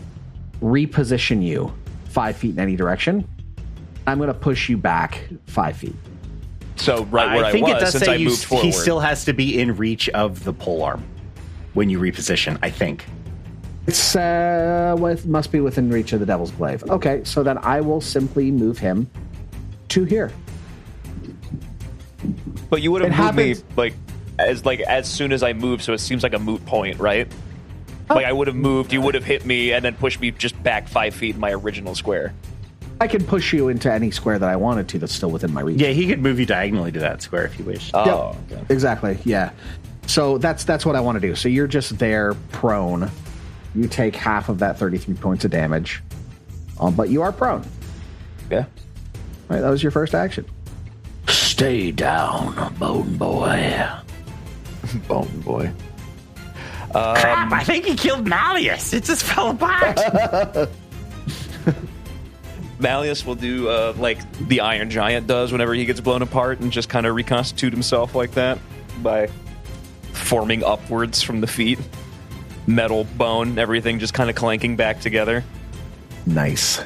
[0.62, 1.74] reposition you
[2.06, 3.28] five feet in any direction.
[4.08, 5.96] I'm going to push you back five feet.
[6.76, 8.66] So right where I, think was it does since say I you, moved forward.
[8.66, 11.04] he still has to be in reach of the pole arm
[11.74, 12.58] when you reposition.
[12.62, 13.06] I think.
[13.88, 16.84] It's uh, with, must be within reach of the Devil's Glaive.
[16.84, 19.10] Okay, so then I will simply move him
[19.90, 20.32] to here.
[22.70, 23.94] but you would have It moved me like
[24.40, 27.32] as like as soon as I moved, so it seems like a moot point, right?
[28.10, 28.16] Oh.
[28.16, 30.62] Like I would have moved, you would have hit me, and then pushed me just
[30.64, 32.34] back five feet in my original square.
[33.02, 35.62] I can push you into any square that I wanted to that's still within my
[35.62, 35.80] reach.
[35.82, 37.90] Yeah, he could move you diagonally to that square if you wish.
[37.94, 38.70] Oh, Yep.
[38.70, 39.18] Exactly.
[39.26, 39.52] Yeah.
[40.08, 41.36] So that's that's what I want to do.
[41.36, 43.10] So you're just there prone.
[43.74, 46.04] You take half of that 33 points of damage,
[46.80, 47.64] um, but you are prone.
[48.50, 48.66] yeah.
[49.50, 49.62] Right.
[49.62, 50.46] That was your first action.
[51.28, 53.88] Stay down, bone boy.
[55.08, 55.72] Bone boy.
[56.92, 58.94] Crap, I think he killed Malleus.
[58.94, 60.70] It just fell apart.
[62.82, 66.72] Malleus will do uh, like the Iron Giant does whenever he gets blown apart, and
[66.72, 68.60] just kind of reconstitute himself like that
[69.02, 69.30] by
[70.14, 71.80] forming upwards from the feet,
[72.68, 75.44] metal, bone, everything just kind of clanking back together.
[76.26, 76.80] Nice.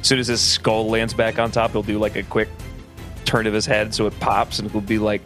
[0.00, 2.48] As soon as his skull lands back on top, he'll do like a quick
[3.24, 5.22] turn of his head so it pops, and it'll be like,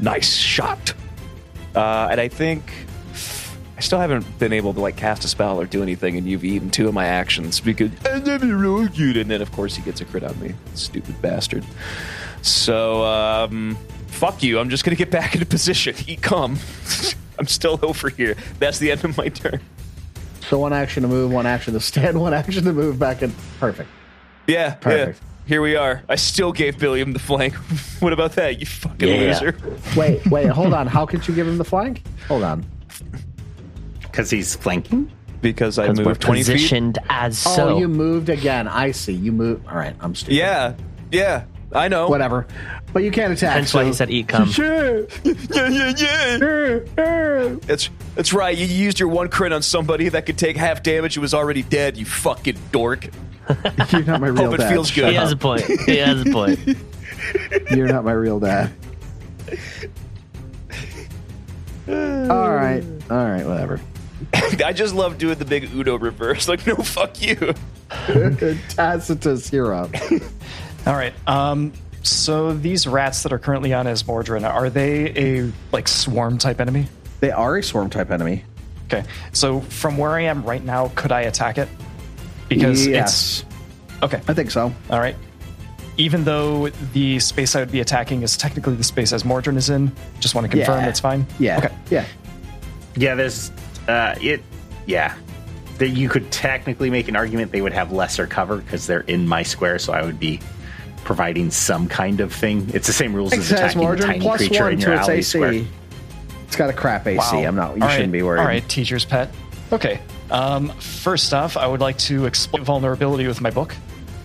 [0.00, 0.92] "Nice shot."
[1.74, 2.72] Uh, and I think
[3.84, 6.70] still haven't been able to like cast a spell or do anything, and you've eaten
[6.70, 9.16] two of my actions because I never rolled good.
[9.16, 11.64] And then of course he gets a crit on me, stupid bastard.
[12.42, 13.76] So um,
[14.08, 14.58] fuck you.
[14.58, 15.94] I'm just gonna get back into position.
[15.94, 16.58] He come.
[17.38, 18.36] I'm still over here.
[18.58, 19.60] That's the end of my turn.
[20.48, 23.32] So one action to move, one action to stand, one action to move back in.
[23.60, 23.88] Perfect.
[24.46, 25.20] Yeah, Perfect.
[25.20, 25.28] yeah.
[25.46, 26.02] Here we are.
[26.08, 27.54] I still gave Billiam the flank.
[28.00, 29.14] what about that, you fucking Yeah.
[29.16, 29.56] loser?
[29.96, 30.86] Wait, wait, hold on.
[30.86, 32.02] How could you give him the flank?
[32.28, 32.64] Hold on.
[34.14, 35.10] Because he's flanking.
[35.40, 36.98] Because I Because we're moved 20 feet.
[37.10, 37.68] as oh, so.
[37.70, 38.68] Oh, you moved again.
[38.68, 39.12] I see.
[39.12, 39.66] You moved.
[39.66, 39.96] All right.
[39.98, 40.36] I'm stupid.
[40.36, 40.74] Yeah,
[41.10, 42.08] yeah, I know.
[42.08, 42.46] Whatever.
[42.92, 43.54] But you can't attack.
[43.54, 44.48] Hence why so- he said eat cum.
[44.52, 45.08] Sure.
[45.24, 47.56] Yeah, yeah, yeah.
[47.66, 48.56] That's that's right.
[48.56, 51.64] You used your one crit on somebody that could take half damage who was already
[51.64, 51.96] dead.
[51.96, 53.08] You fucking dork.
[53.90, 55.08] You're not my real Hope it feels good.
[55.08, 55.62] He has a point.
[55.62, 56.60] He has a point.
[57.72, 58.72] You're not my real dad.
[61.88, 62.84] All right.
[63.10, 63.44] All right.
[63.44, 63.80] Whatever.
[64.64, 66.48] I just love doing the big Uno reverse.
[66.54, 67.54] Like, no, fuck you.
[68.68, 69.90] Tacitus, you're up.
[70.86, 71.12] All right.
[71.26, 71.72] Um,
[72.02, 76.86] so these rats that are currently on Azmordryn, are they a like swarm type enemy?
[77.20, 78.44] They are a swarm type enemy.
[78.86, 79.04] Okay.
[79.32, 81.68] So from where I am right now, could I attack it?
[82.48, 84.20] Because yes, it's okay.
[84.28, 84.72] I think so.
[84.90, 85.16] All right.
[85.96, 89.90] Even though the space I would be attacking is technically the space Azmordryn is in,
[90.20, 90.88] just want to confirm Yeah.
[90.88, 91.26] it's fine.
[91.38, 91.58] Yeah.
[91.58, 91.74] Okay.
[91.90, 92.04] Yeah.
[92.96, 93.50] Yeah, there's
[93.88, 94.42] uh it
[94.86, 95.14] yeah.
[95.78, 99.26] That you could technically make an argument they would have lesser cover because they're in
[99.26, 100.38] my square, so I would be
[101.04, 102.70] providing some kind of thing.
[102.72, 104.90] It's the same rules as Access attacking a margin tiny plus creature one in your
[104.90, 105.22] to its alley AC.
[105.38, 105.64] square.
[106.46, 107.18] It's got a crap AC.
[107.18, 107.42] Wow.
[107.44, 107.76] I'm not.
[107.76, 108.12] You All shouldn't right.
[108.12, 108.38] be worried.
[108.40, 109.34] All right, teacher's pet.
[109.72, 110.00] Okay.
[110.30, 113.74] Um, first off, I would like to exploit vulnerability with my book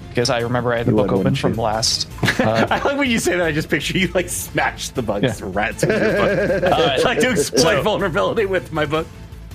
[0.09, 1.61] because I remember I had the You book would, open wouldn't from you?
[1.61, 2.07] last.
[2.39, 3.45] Uh, I like when you say that.
[3.45, 5.49] I just picture you like smash the bugs, Yeah.
[5.51, 5.83] rats.
[5.83, 6.63] In your book.
[6.73, 9.07] I like to exploit So- vulnerability with my book.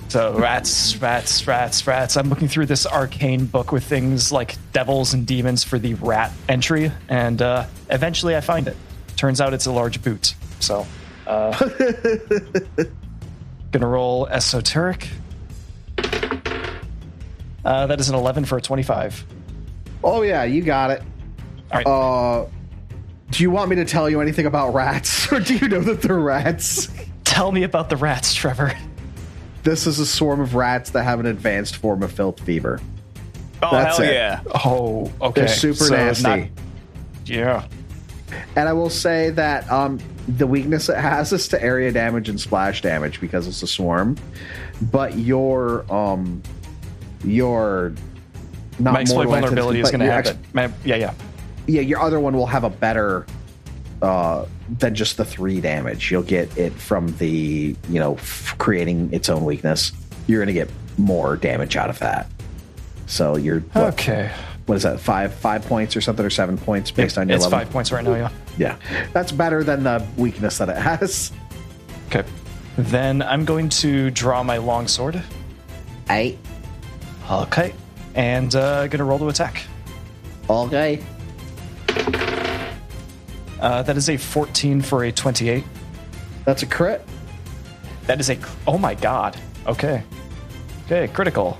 [0.07, 2.15] So rats, rats, rats, rats.
[2.15, 6.31] I'm looking through this arcane book with things like devils and demons for the rat
[6.47, 8.77] entry, and uh, eventually I find it.
[9.17, 10.35] Turns out it's a large boot.
[10.59, 10.85] So,
[11.27, 11.51] uh,
[13.71, 15.09] gonna roll esoteric.
[17.65, 19.25] Uh, that is an 11 for a 25.
[20.03, 21.01] Oh yeah, you got it.
[21.71, 21.87] All right.
[21.87, 22.45] Uh,
[23.31, 26.01] do you want me to tell you anything about rats, or do you know that
[26.01, 26.89] they're rats?
[27.23, 28.71] Tell me about the rats, Trevor.
[29.65, 32.79] This is a swarm of rats that have an advanced form of filth fever.
[33.63, 34.13] Oh, That's hell it.
[34.13, 34.41] yeah.
[34.63, 35.41] Oh, okay.
[35.41, 36.23] They're super So nasty.
[36.23, 36.49] not-
[37.25, 37.65] yeah.
[38.55, 42.39] And I will say that um, the weakness it has is to area damage and
[42.39, 44.17] splash damage because it's a swarm.
[44.91, 46.43] But your um,
[47.23, 47.93] your
[48.77, 50.37] not My exploit vulnerability is going to your have ex- it.
[50.53, 51.13] My- yeah, yeah.
[51.65, 53.25] yeah, your other one will have a better
[54.01, 54.45] uh,
[54.79, 56.11] than just the three damage.
[56.11, 59.91] You'll get it from the you know f- creating its own weakness.
[60.27, 62.27] You're going to get more damage out of that.
[63.07, 64.31] So you're what, Okay.
[64.65, 67.45] what is that five five points or something or seven points based on your It's
[67.45, 67.59] level?
[67.59, 68.29] five points right now, yeah.
[68.57, 68.77] Yeah,
[69.13, 71.31] that's better than the weakness that it has.
[72.07, 72.23] Okay.
[72.77, 75.21] Then I'm going to draw my longsword.
[76.09, 76.37] Eight.
[77.29, 77.73] Okay.
[78.15, 79.63] And uh, going to roll to attack.
[80.49, 81.03] Okay.
[83.65, 85.63] Uh, that is a 14 for a 28.
[86.45, 87.01] That's a crit.
[88.05, 88.37] That is a.
[88.67, 89.35] Oh my god.
[89.65, 90.03] Okay.
[90.85, 91.57] Okay, critical.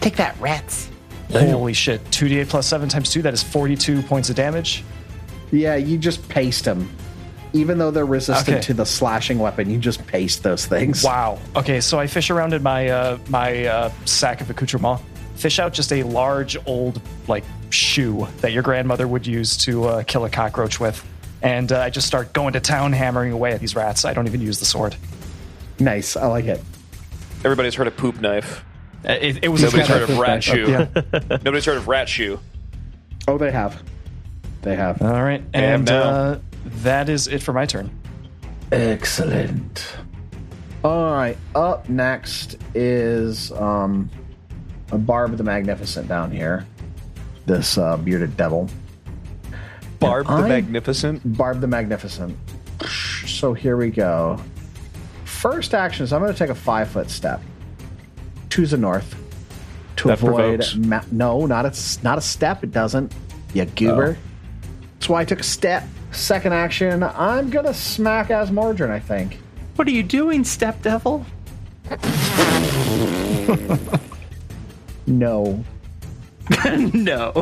[0.00, 0.90] Take that, rats.
[1.32, 2.04] Holy shit.
[2.10, 4.84] 2d8 plus 7 times 2, that is 42 points of damage.
[5.50, 6.90] Yeah, you just paste them.
[7.54, 8.66] Even though they're resistant Okay.
[8.66, 11.02] to the slashing weapon, you just paste those things.
[11.02, 11.38] Wow.
[11.56, 15.00] Okay, so I fish around in my uh, my uh, sack of accoutrement,
[15.36, 20.02] fish out just a large old like shoe that your grandmother would use to uh,
[20.04, 21.04] kill a cockroach with,
[21.42, 24.04] and uh, I just start going to town hammering away at these rats.
[24.04, 24.96] I don't even use the sword.
[25.78, 26.16] Nice.
[26.16, 26.62] I like it.
[27.44, 28.64] Everybody's heard of poop knife.
[29.06, 30.70] Uh, It, it was Nobody's heard of rat shoe.
[30.70, 30.86] Yeah.
[31.42, 32.38] Nobody's heard of rat shoe.
[33.28, 33.82] Oh, they have.
[34.62, 35.02] They have.
[35.02, 36.02] All right, am and now.
[36.02, 36.38] uh,
[36.82, 37.90] that is it for my turn.
[38.72, 39.86] Excellent.
[40.82, 41.36] All right.
[41.54, 44.10] Up next is um,
[44.92, 46.66] a Barb the Magnificent down here.
[47.46, 48.68] This uh, bearded devil.
[49.98, 51.36] Barb the I- Magnificent.
[51.36, 52.36] Barb the Magnificent.
[53.26, 54.38] So here we go.
[55.24, 57.40] First action is I'm going to take a five foot step
[58.50, 59.14] to the north
[59.96, 60.64] to That avoid.
[60.76, 62.64] Ma- no, not a not a step.
[62.64, 63.12] It doesn't.
[63.52, 64.16] You goober.
[64.94, 65.84] That's why I took a step.
[66.12, 68.90] Second action, I'm gonna smack Azmordryn.
[68.90, 69.38] I think.
[69.76, 71.24] What are you doing, step devil?
[75.06, 75.62] No,
[76.94, 77.32] no.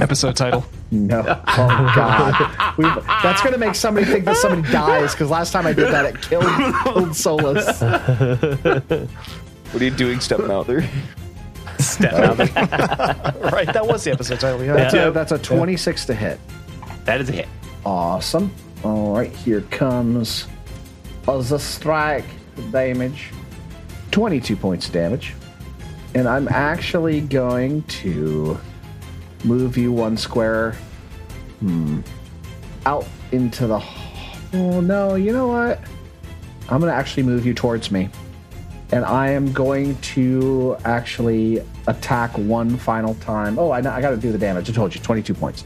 [0.00, 0.64] Episode title.
[0.90, 1.20] no.
[1.56, 5.12] Oh God, We've, that's gonna make somebody think that somebody dies.
[5.12, 6.44] Because last time I did that, it killed
[6.84, 7.80] killed Solus.
[7.80, 10.80] What are you doing, stepmouther?
[13.52, 14.64] right, that was the episode title.
[14.64, 14.74] Yeah.
[14.74, 16.40] That's, a, that's a 26 to hit.
[17.04, 17.48] That is a hit.
[17.84, 18.52] Awesome.
[18.84, 20.46] All right, here comes
[21.26, 22.24] the strike
[22.70, 23.30] damage.
[24.10, 25.34] 22 points of damage.
[26.14, 28.58] And I'm actually going to
[29.44, 30.72] move you one square
[31.60, 32.00] hmm,
[32.86, 33.82] out into the.
[34.52, 35.80] Oh, no, you know what?
[36.68, 38.08] I'm going to actually move you towards me.
[38.92, 43.58] And I am going to actually attack one final time.
[43.58, 44.70] Oh, I, I got to do the damage.
[44.70, 45.64] I told you, 22 points.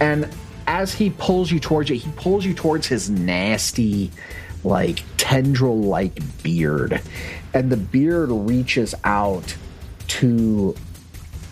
[0.00, 0.28] And
[0.66, 4.10] as he pulls you towards it, he pulls you towards his nasty,
[4.64, 7.00] like tendril like beard.
[7.54, 9.56] And the beard reaches out
[10.08, 10.74] to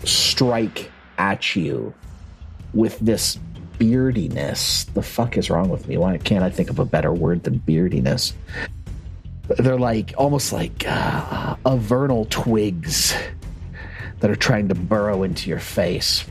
[0.03, 1.93] strike at you
[2.73, 3.39] with this
[3.77, 4.85] beardiness.
[4.85, 5.97] The fuck is wrong with me?
[5.97, 8.33] Why can't I think of a better word than beardiness?
[9.57, 13.15] They're like almost like uh, vernal twigs
[14.19, 16.25] that are trying to burrow into your face.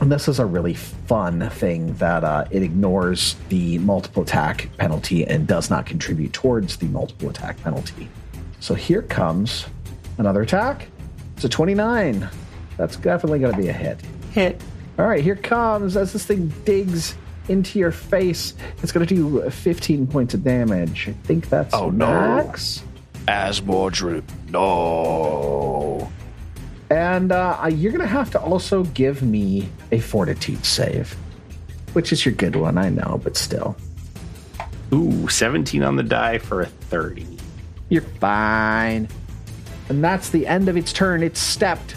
[0.00, 5.24] And this is a really fun thing that uh, it ignores the multiple attack penalty
[5.24, 8.08] and does not contribute towards the multiple attack penalty.
[8.58, 9.66] So here comes
[10.18, 10.88] another attack.
[11.42, 12.28] It's a 29.
[12.76, 13.98] That's definitely going to be a hit.
[14.30, 14.62] Hit.
[14.96, 17.16] All right, here comes as this thing digs
[17.48, 18.54] into your face.
[18.80, 21.08] It's going to do 15 points of damage.
[21.08, 22.06] I think that's Oh, no.
[22.06, 22.84] max.
[23.26, 24.22] Azmordryn.
[24.50, 26.08] No.
[26.90, 31.10] And uh, you're going to have to also give me a fortitude save,
[31.92, 33.74] which is your good one, I know, but still.
[34.92, 37.26] Ooh, 17 on the die for a 30.
[37.88, 39.08] You're fine.
[39.88, 41.22] And that's the end of its turn.
[41.22, 41.94] It stepped,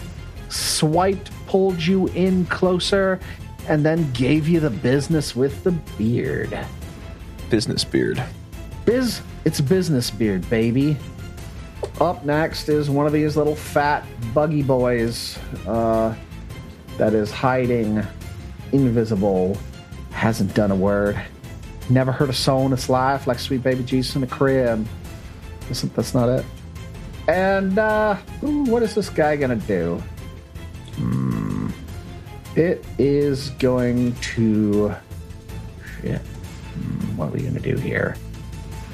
[0.48, 3.20] swiped, pulled you in closer,
[3.68, 6.58] and then gave you the business with the beard.
[7.50, 8.22] Business beard.
[8.84, 10.96] Biz, it's business beard, baby.
[12.00, 16.14] Up next is one of these little fat buggy boys uh,
[16.98, 18.02] that is hiding,
[18.72, 19.56] invisible,
[20.10, 21.20] hasn't done a word,
[21.90, 24.86] never heard a soul in its life like sweet baby Jesus in a crib.
[25.70, 26.44] Isn't that's not it?
[27.28, 30.02] And uh, ooh, what is this guy gonna do?
[30.94, 31.68] Hmm.
[32.54, 34.94] It is going to.
[36.00, 36.20] Shit.
[36.20, 38.16] Hmm, what are we gonna do here?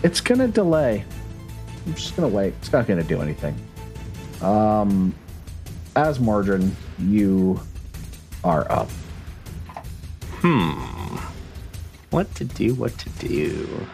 [0.02, 1.04] It's gonna delay.
[1.86, 2.54] I'm just gonna wait.
[2.60, 3.54] It's not gonna do anything.
[4.40, 5.14] Um,
[5.94, 7.60] Azmordryn, you
[8.42, 8.88] are up.
[10.40, 11.18] Hmm.
[12.10, 12.74] What to do?
[12.74, 13.86] What to do?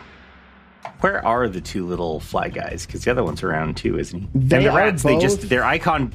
[1.01, 2.87] Where are the two little fly guys?
[2.87, 4.29] Because the other one's around too, isn't he?
[4.35, 6.13] They and the rats, they just their icon,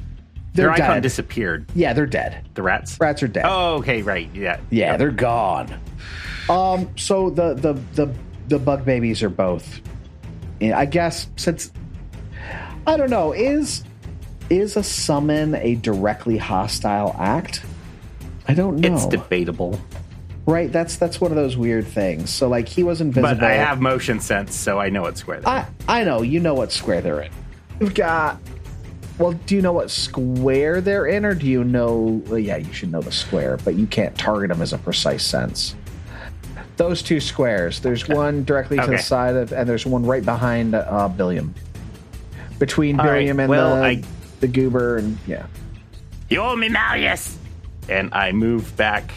[0.52, 1.02] their icon dead.
[1.02, 1.66] disappeared.
[1.74, 2.46] Yeah, they're dead.
[2.54, 2.98] The rats.
[3.00, 3.44] Rats are dead.
[3.46, 4.28] Oh, okay, right.
[4.34, 4.60] Yeah.
[4.70, 5.80] Yeah, they're gone.
[6.48, 8.14] Um, so the the the
[8.48, 9.80] the bug babies are both.
[10.60, 11.72] I guess since
[12.86, 13.84] I don't know is
[14.50, 17.62] is a summon a directly hostile act?
[18.46, 18.94] I don't know.
[18.94, 19.80] It's debatable,
[20.46, 20.70] right?
[20.70, 22.30] That's that's one of those weird things.
[22.30, 23.34] So like he was invisible.
[23.34, 26.40] but I have motion sense, so I know what square they're I I know you
[26.40, 27.32] know what square they're in.
[27.80, 28.38] You've got.
[29.16, 32.20] Well, do you know what square they're in, or do you know?
[32.26, 35.24] Well, yeah, you should know the square, but you can't target them as a precise
[35.24, 35.76] sense.
[36.78, 37.78] Those two squares.
[37.78, 38.96] There's one directly to Okay.
[38.96, 41.54] the side of, and there's one right behind uh, Billiam.
[42.58, 44.02] Between All right, Billiam and well, the I-
[44.40, 45.46] the goober, and yeah.
[46.28, 47.36] You owe me, Malleus.
[47.88, 49.12] And I move back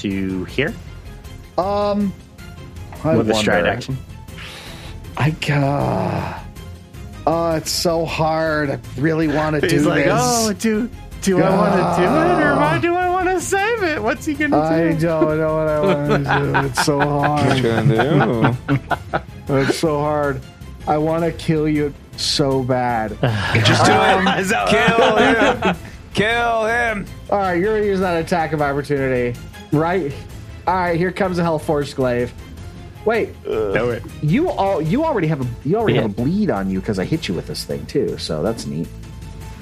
[0.00, 0.74] to here
[1.58, 2.12] Um,
[3.04, 3.96] I with a stride action.
[5.16, 6.42] I uh,
[7.26, 8.70] oh, it's so hard.
[8.70, 10.12] I really want to do like, this.
[10.16, 10.88] oh, do
[11.22, 14.02] do I want to do it or why do I want to save it?
[14.02, 14.56] What's he gonna do?
[14.56, 15.00] I do?
[15.06, 16.66] don't know what I want to do.
[16.68, 17.62] It's so hard.
[17.62, 18.78] gonna do?
[19.54, 20.40] It's so hard.
[20.86, 23.18] I want to kill you so bad.
[23.64, 24.46] Just do Um, it.
[24.70, 25.76] Kill him.
[26.20, 27.06] Kill him.
[27.30, 29.38] All right, you're gonna use that attack of opportunity,
[29.72, 30.12] right?
[30.66, 32.30] All right, here comes a Hellforce glaive.
[33.06, 34.02] Wait, Do it.
[34.20, 36.02] you all you already have a you already Yeah.
[36.02, 38.66] have a bleed on you because I hit you with this thing too, so that's
[38.66, 38.86] neat.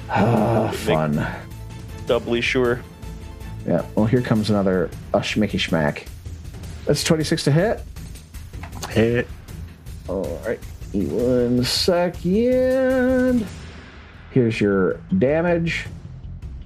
[0.09, 1.25] Ah, fun.
[2.07, 2.81] Doubly sure.
[3.65, 3.85] Yeah.
[3.95, 6.07] Well, here comes another uh, schmicky schmack.
[6.85, 7.81] That's 26 to hit.
[8.89, 9.27] Hit.
[10.09, 10.59] All right.
[10.91, 13.47] One second.
[14.31, 15.85] Here's your damage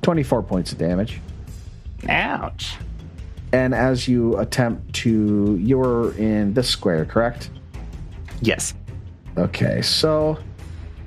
[0.04, 1.20] 24 points of damage.
[2.08, 2.76] Ouch.
[3.52, 7.50] And as you attempt to, you're in this square, correct?
[8.42, 8.74] Yes.
[9.38, 9.82] Okay.
[9.82, 10.38] So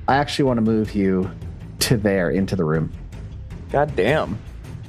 [0.09, 1.31] I actually want to move you
[1.81, 2.93] to there into the room.
[3.71, 4.39] God damn.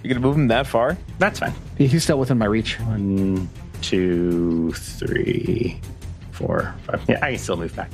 [0.04, 0.98] You're gonna move him that far?
[1.20, 1.54] That's fine.
[1.78, 2.80] He's still within my reach.
[2.82, 3.50] One,
[3.82, 5.82] two, three,
[6.32, 7.04] four, five.
[7.10, 7.92] Yeah, I can still move back.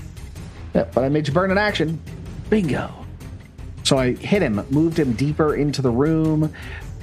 [0.76, 2.00] Yeah, but I made you burn an action.
[2.50, 3.03] Bingo.
[3.84, 6.54] So I hit him, moved him deeper into the room,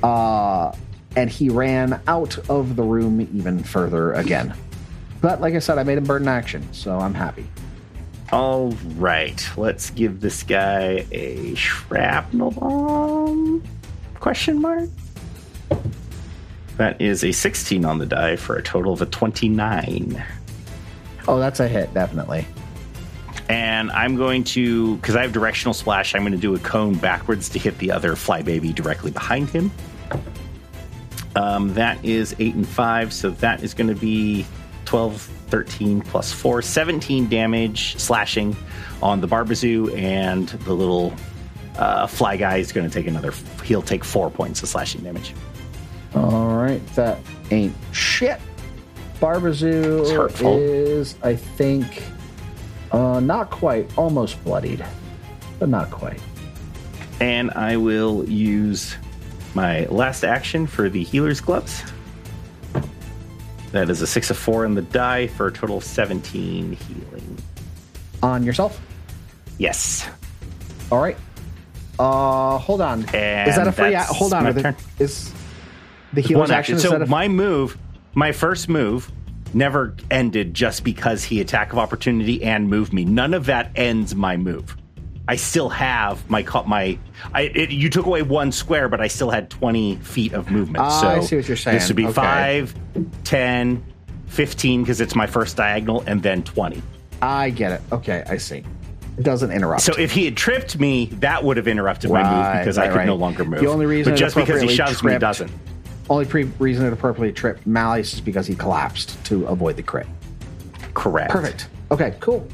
[0.03, 0.75] uh,
[1.17, 4.55] and he ran out of the room even further again.
[5.21, 7.47] But like I said, I made him burn an action, so I'm happy.
[8.33, 13.63] All right, let's give this guy a shrapnel bomb?
[14.21, 14.89] Question mark.
[16.77, 20.25] That is a 16 on the die for a total of a 29.
[21.29, 22.47] Oh, that's a hit, definitely.
[23.51, 26.95] And I'm going to, because I have directional splash, I'm going to do a cone
[26.95, 29.73] backwards to hit the other flybaby directly behind him.
[31.35, 34.47] Um, that is 8 and 5, so that is going to be
[34.85, 38.57] 12, 13 plus 4, 17 damage slashing
[39.03, 41.13] on the Barbazu, and the little
[41.77, 43.33] uh, fly guy is going to take another,
[43.65, 45.35] he'll take 4 points of slashing damage.
[46.15, 47.19] All right, that
[47.51, 48.41] ain't shit.
[49.21, 50.05] Barbazu
[50.61, 52.05] is, I think,
[52.93, 53.91] Uh, not quite.
[53.97, 54.85] Almost bloodied,
[55.59, 56.21] but not quite.
[57.21, 58.97] And I will use
[59.55, 61.83] my last action for the healer's gloves.
[63.73, 67.39] That is a six of four on the die for a total of 17 healing.
[68.23, 68.81] On yourself.
[69.59, 70.09] Yes.
[70.91, 71.17] All right.
[71.99, 73.05] Uh, hold on.
[73.15, 73.95] And is that a free?
[73.95, 74.47] A- hold on.
[74.47, 75.33] Are the- Is
[76.13, 76.77] the healer's action?
[76.77, 77.77] is So that a- my move,
[78.15, 79.11] my first move,
[79.55, 83.05] never ended just because he attack of opportunity and moved me.
[83.05, 84.77] None of that ends my move.
[85.29, 86.99] I still have my my.
[87.33, 90.85] I, it, you took away one square, but I still had twenty feet of movement.
[90.85, 91.79] Ah, so I see what you're saying.
[91.79, 92.13] This would be Okay.
[92.15, 92.75] five,
[93.23, 93.85] ten,
[94.27, 96.83] fifteen because it's my first diagonal, and then twenty.
[97.23, 97.83] I get it.
[97.93, 98.65] Okay, I see.
[99.19, 99.83] It doesn't interrupt.
[99.83, 102.89] So if he had tripped me, that would have interrupted my move Right, because I
[102.89, 103.07] could right.
[103.07, 103.61] no longer move.
[103.61, 105.53] The only reason but just because he shoves me tripped- doesn't.
[106.11, 110.09] Only pre- reason it appropriately tripped Malleus is because he collapsed to avoid the crit.
[110.93, 111.31] Correct.
[111.31, 111.69] Perfect.
[111.93, 112.47] Okay, cool.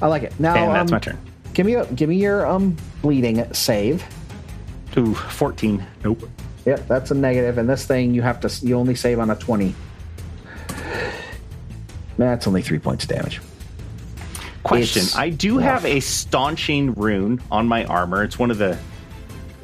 [0.00, 0.32] I like it.
[0.40, 1.18] Now And that's um, my turn.
[1.52, 4.04] Give me a, give me your um bleeding save.
[4.92, 5.86] To fourteen.
[6.02, 6.28] Nope.
[6.64, 9.36] Yep, that's a negative, and this thing you have to you only save on a
[9.36, 9.74] twenty.
[12.16, 13.42] That's only three points of damage.
[14.62, 15.02] Question.
[15.02, 15.64] It's I do rough.
[15.64, 18.24] have a staunching rune on my armor.
[18.24, 18.78] It's one of the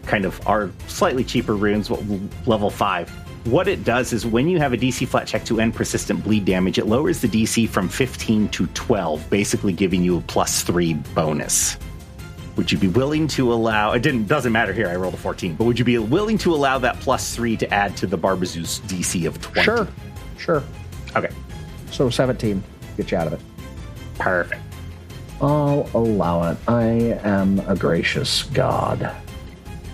[0.04, 1.90] kind of our slightly cheaper runes,
[2.46, 3.10] level five.
[3.44, 6.44] What it does is when you have a DC flat check to end persistent bleed
[6.44, 10.94] damage, it lowers the DC from 15 to 12, basically giving you a plus three
[10.94, 11.76] bonus.
[12.54, 13.92] Would you be willing to allow?
[13.92, 14.88] It didn't doesn't matter here.
[14.88, 17.74] I rolled a 14, but would you be willing to allow that plus three to
[17.74, 19.64] add to the Barbazu's DC of 20?
[19.64, 19.88] Sure,
[20.38, 20.62] sure.
[21.16, 21.30] Okay.
[21.90, 22.62] So seventeen,
[22.96, 23.40] get you out of it.
[24.18, 24.62] Perfect.
[25.40, 26.58] I'll allow it.
[26.68, 26.84] I
[27.24, 29.10] am a gracious God.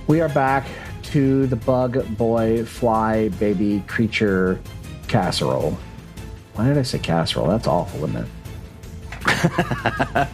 [0.07, 0.67] We are back
[1.09, 4.61] to the bug boy fly baby creature
[5.09, 5.79] casserole.
[6.55, 7.49] Why did I say casserole?
[7.49, 8.27] That's awful, isn't it?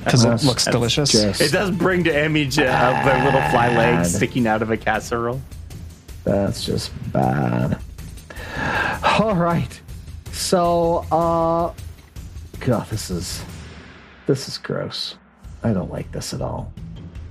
[0.05, 1.13] because it looks delicious.
[1.13, 4.71] Just, It does bring to image uh, of their little fly legs sticking out of
[4.71, 5.41] a casserole.
[6.25, 7.79] That's just bad.
[9.03, 9.81] All right.
[10.33, 11.73] So, uh,
[12.61, 13.43] God, this is
[14.27, 15.17] this is gross.
[15.63, 16.73] I don't like this at all.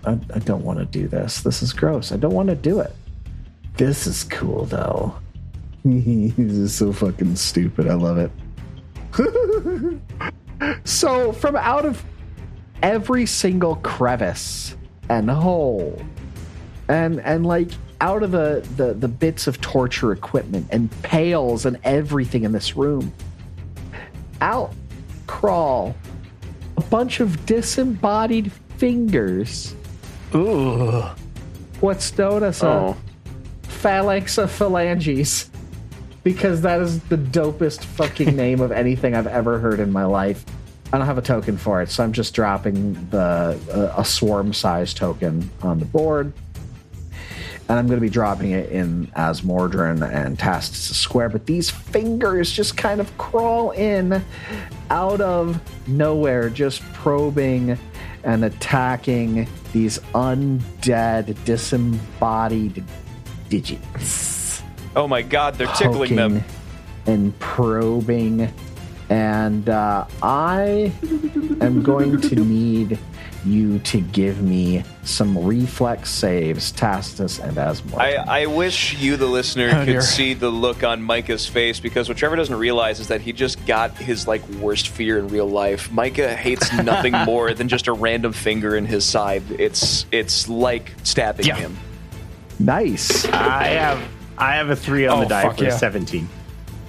[0.06, 1.42] I, I don't want to do this.
[1.42, 2.12] This is gross.
[2.12, 2.94] I don't want to do it.
[3.78, 5.16] This is cool though.
[5.86, 7.88] this is so fucking stupid.
[7.88, 8.32] I love it.
[10.86, 12.04] so, from out of
[12.82, 14.76] every single crevice
[15.10, 16.02] and hole
[16.90, 17.70] and and like
[18.02, 22.76] out of the, the the bits of torture equipment and pails and everything in this
[22.76, 23.14] room
[24.42, 24.74] out
[25.28, 25.96] crawl
[26.78, 29.76] a bunch of disembodied fingers
[30.36, 31.04] Ooh.
[31.80, 32.98] what's known as Oh.
[32.98, 33.13] a
[33.84, 35.50] phalanx of phalanges
[36.24, 40.46] because that is the dopest fucking name of anything I've ever heard in my life.
[40.94, 44.54] I don't have a token for it, so I'm just dropping the uh, a swarm
[44.54, 46.32] size token on the board,
[47.68, 51.30] and I'm going to be dropping it in Azmordryn and Tacitus Square.
[51.30, 54.24] But these fingers just kind of crawl in
[54.92, 57.78] out of nowhere, just probing
[58.24, 62.82] and attacking these undead, disembodied
[63.62, 64.64] digits
[64.96, 66.44] Oh my god, they're tickling them.
[67.08, 68.54] and probing.
[69.10, 70.92] And uh, I
[71.62, 73.00] am going to need
[73.44, 78.00] you to give me some reflex saves, Tacitus and Asmore.
[78.00, 80.02] I, I wish you, the listener, Oh, could dear.
[80.02, 83.66] see the look on Micah's face because what Trevor doesn't realize is that he just
[83.66, 85.92] got his like worst fear in real life.
[85.92, 89.42] Micah hates nothing more than just a random finger in his side.
[89.58, 91.56] It's it's like stabbing Yeah.
[91.56, 91.78] him.
[92.64, 93.26] Nice.
[93.26, 94.00] I have
[94.38, 95.78] I have a three on Oh, the die fuck for a yeah.
[95.78, 96.28] 17.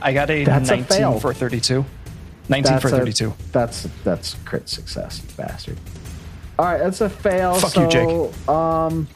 [0.00, 1.20] I got a That's a 19 fail.
[1.20, 1.84] for 32.
[2.48, 3.32] 19 for a- 32.
[3.52, 5.78] that's that's crit success, you bastard.
[6.58, 7.54] All right, that's a fail.
[7.54, 8.48] Fuck so, you, Jake.
[8.48, 9.08] Um,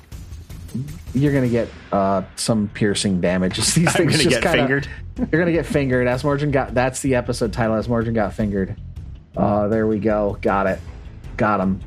[1.15, 3.57] you're gonna get uh, some piercing damage.
[3.75, 4.89] These I'm things gonna just get kinda- fingered.
[5.33, 6.07] You're gonna get fingered.
[6.07, 7.75] As Morgan got that's the episode title.
[7.75, 8.77] As Morgan got fingered.
[9.37, 10.39] Uh, there we go.
[10.41, 10.79] Got it.
[11.37, 11.81] Got him.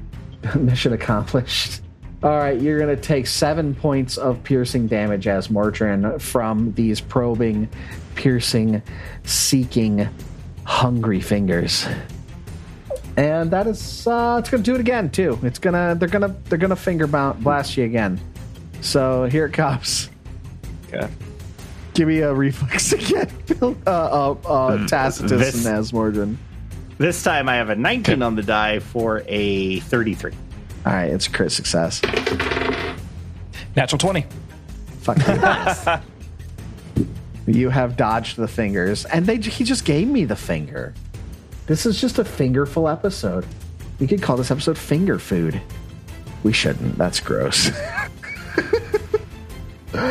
[0.59, 1.81] Mission accomplished.
[2.23, 7.67] All right, you're gonna take seven points of piercing damage Azmordryn from these probing,
[8.13, 8.83] piercing,
[9.23, 10.07] seeking,
[10.63, 11.87] hungry fingers.
[13.17, 15.39] And that is uh it's gonna do it again too.
[15.41, 18.19] It's gonna they're gonna they're gonna finger blast you again.
[18.81, 20.09] So here it comes.
[20.93, 21.09] Okay.
[21.95, 23.75] Give me a reflex again, Bill.
[23.85, 26.37] Uh, uh, uh, Tacitus This- and Asmorgan.
[26.97, 30.33] This time I have a 19 on the die for a 33.
[30.85, 32.01] All right, it's a crit success.
[33.75, 34.25] Natural 20.
[35.01, 35.17] Fuck
[36.95, 37.03] you.
[37.53, 40.93] you have dodged the fingers, and they he just gave me the finger.
[41.67, 43.45] This is just a fingerful episode.
[43.99, 45.61] We could call this episode finger food.
[46.43, 46.97] We shouldn't.
[46.97, 47.69] That's gross.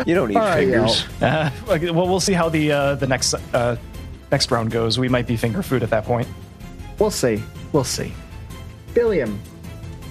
[0.06, 1.04] You don't need All right, fingers.
[1.22, 3.76] Uh, well, we'll see how the uh, the next uh,
[4.30, 4.98] next round goes.
[4.98, 6.28] We might be finger food at that point.
[6.98, 7.42] we'll see.
[7.72, 8.12] We'll see.
[8.94, 9.40] Billiam,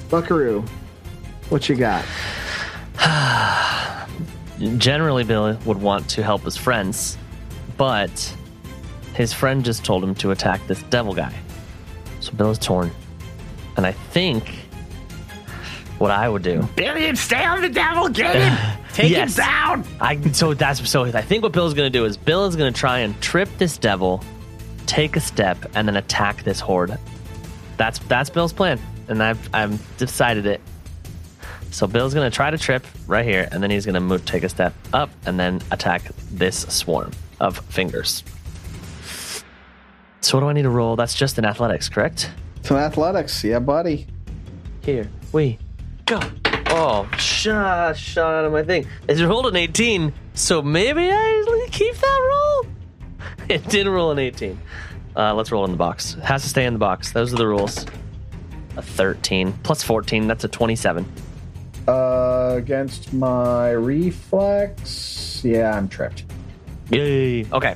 [0.09, 0.63] Buckaroo,
[1.49, 2.03] what you got?
[4.77, 7.17] Generally, Bill would want to help his friends,
[7.77, 8.35] but
[9.13, 11.33] his friend just told him to attack this devil guy.
[12.19, 12.91] So Bill is torn.
[13.77, 14.49] And I think
[15.99, 16.67] what I would do.
[16.75, 18.75] Billiam, stay on the devil, get him!
[18.93, 19.37] Take Yes.
[19.37, 19.83] him down!
[20.01, 22.99] I so that's so I think what Bill's gonna do is Bill is gonna try
[22.99, 24.21] and trip this devil,
[24.87, 26.97] take a step, and then attack this horde.
[27.77, 28.79] That's that's Bill's plan,
[29.09, 30.61] and I've I've decided it.
[31.71, 34.49] So Bill's gonna try to trip right here, and then he's gonna move, take a
[34.49, 38.23] step up, and then attack this swarm of fingers.
[40.21, 40.95] So what do I need to roll?
[40.95, 42.31] That's just in athletics, correct?
[42.61, 44.07] Some athletics, yeah, buddy.
[44.81, 45.57] Here we
[46.05, 46.19] go.
[46.67, 48.85] Oh, shot, shot out of my thing.
[49.07, 52.65] It rolled an 18, so maybe I keep that roll.
[53.49, 54.59] It did roll an 18.
[55.15, 56.13] Uh, let's roll in the box.
[56.13, 57.11] It has to stay in the box.
[57.11, 57.83] Those are the rules.
[58.79, 60.25] A 13 plus 14.
[60.27, 61.05] That's a 27.
[61.85, 66.23] Uh, against my reflex, yeah, I'm tripped.
[66.89, 67.45] Yay.
[67.51, 67.75] Okay.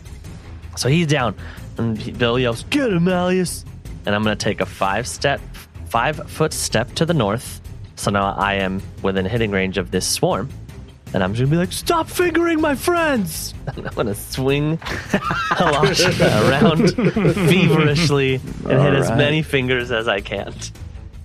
[0.78, 1.36] So he's down.
[1.78, 3.66] And he- Bill yells, Get him, Malleus.
[4.06, 5.41] And I'm going to take a five step,
[5.89, 7.60] five foot step to the north.
[7.97, 10.47] So now I am within hitting range of this swarm.
[11.14, 13.54] And I'm just going to be like, Stop fingering my friends.
[13.76, 14.80] And I'm going to swing
[15.60, 15.86] along,
[16.22, 20.54] around feverishly and hit as many fingers as I can.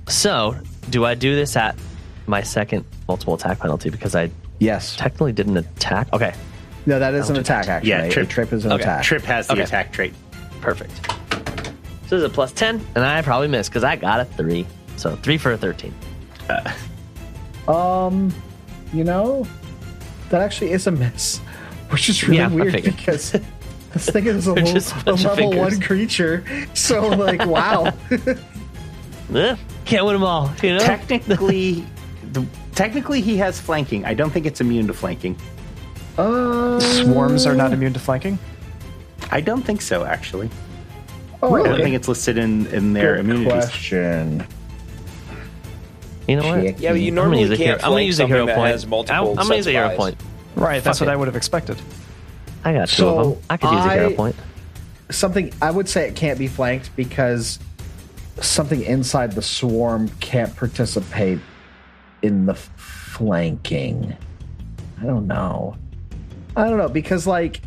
[0.09, 0.57] So,
[0.91, 1.77] do I do this at
[2.27, 3.91] my second multiple attack penalty?
[3.91, 4.97] Because I Yes.
[4.97, 6.09] technically didn't attack.
[6.13, 6.33] Okay.
[6.87, 7.91] No, that is an attack, actually.
[7.91, 9.03] Yeah, trip- A trip is an Okay, attack.
[9.05, 9.63] Trip has the Okay.
[9.63, 10.15] attack trait.
[10.61, 10.93] Perfect.
[12.09, 14.67] So this is a plus 10, and I probably missed because I got a 3.
[14.97, 15.93] So 3 for a 13.
[17.69, 18.35] Um,
[18.95, 19.47] you know,
[20.31, 21.39] that actually is a miss,
[21.91, 23.33] which is really Yeah, weird because
[23.93, 26.43] this thing is a, They're lo- just a a level one creature.
[26.73, 27.93] So, like, wow.
[29.35, 29.55] Eh,
[29.89, 30.81] can't win them all, you know?
[30.81, 31.85] Technically,
[32.33, 34.05] the, technically he has flanking.
[34.05, 35.37] I don't think it's immune to flanking.
[36.19, 38.39] uh, Swarms are not immune to flanking.
[39.31, 40.51] I don't think so, actually.
[41.43, 43.53] oh, I don't think it's listed in, in their Good immunities.
[43.53, 44.47] question.
[46.27, 46.63] You know what?
[46.63, 46.83] Chicky.
[46.83, 48.47] Yeah, but you I'm gonna normally use a hero, can't I'm gonna use a hero
[48.47, 48.85] point.
[49.11, 50.17] I'm, I'm gonna use a hero point.
[50.55, 51.15] Right, that's Fuck what it.
[51.15, 51.81] I would have expected.
[52.65, 53.43] I got two So, of them.
[53.49, 54.37] I could use a hero point.
[55.11, 57.59] Something I would say it can't be flanked because
[58.41, 61.39] something inside the swarm can't participate
[62.23, 64.17] in the flanking.
[65.01, 65.77] I don't know.
[66.57, 67.61] I don't know because like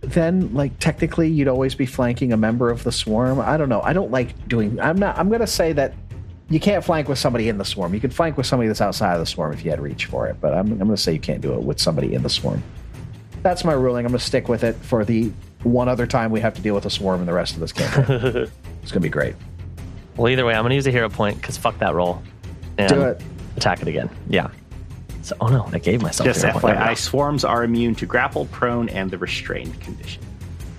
[0.00, 3.40] then like technically you'd always be flanking a member of the swarm.
[3.40, 3.82] I don't know.
[3.82, 5.94] I don't like doing I'm not I'm going to say that
[6.50, 7.94] you can't flank with somebody in the swarm.
[7.94, 10.26] You could flank with somebody that's outside of the swarm if you had reach for
[10.26, 12.28] it, but I'm, I'm going to say you can't do it with somebody in the
[12.28, 12.62] swarm.
[13.42, 14.04] That's my ruling.
[14.04, 15.32] I'm going to stick with it for the
[15.62, 17.72] one other time we have to deal with a swarm in the rest of this
[17.72, 18.16] campaign.
[18.82, 19.34] it's going to be great.
[20.16, 22.22] Well, either way, I'm gonna use a hero point because fuck that roll.
[22.78, 23.22] And Do it.
[23.56, 24.10] Attack it again.
[24.28, 24.48] Yeah.
[25.22, 26.78] So, oh no, I gave myself Just a hero point.
[26.78, 30.22] FYI, swarms are immune to grapple, prone, and the restrained condition.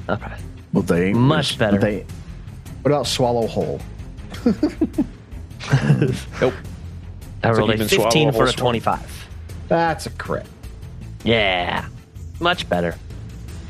[0.10, 0.34] Okay.
[0.74, 1.78] Well, they Much better.
[1.78, 2.06] They,
[2.82, 3.80] what about swallow whole?
[6.42, 6.54] Nope.
[7.44, 8.54] I rolled a 15 for a swarm.
[8.58, 9.28] 25.
[9.68, 10.46] That's a crit.
[11.24, 11.88] Yeah.
[12.40, 12.96] Much better.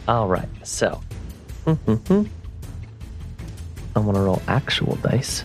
[0.08, 0.48] All right.
[0.64, 1.02] So,
[1.66, 2.24] hmm, hmm, hmm.
[3.96, 5.44] I'm going to roll actual dice.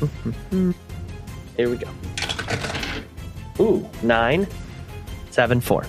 [1.56, 1.88] Here we go.
[3.60, 4.46] Ooh, nine,
[5.30, 5.86] seven, four.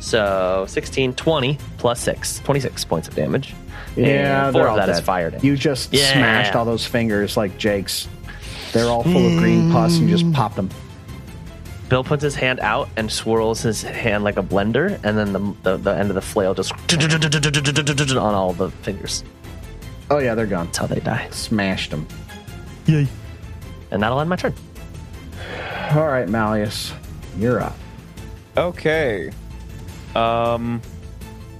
[0.00, 2.40] So 16, 20 plus 6.
[2.40, 3.54] 26 points of damage.
[3.96, 5.44] Yeah, and 4 of all that is fire damage.
[5.44, 6.12] You just Yeah.
[6.12, 8.08] smashed all those fingers like Jake's.
[8.72, 9.94] They're all full of green pus.
[9.98, 10.68] You just popped them.
[11.88, 15.54] Bill puts his hand out and swirls his hand like a blender, and then the,
[15.62, 19.22] the, the end of the flail just on all the fingers.
[20.10, 20.66] Oh yeah, they're gone.
[20.66, 21.28] That's how they die.
[21.30, 22.06] Smashed them.
[22.86, 23.06] Yay.
[23.94, 24.52] And that'll end my turn.
[25.92, 26.92] All right, Malleus,
[27.38, 27.76] you're up.
[28.56, 29.30] Okay.
[30.16, 30.82] Um,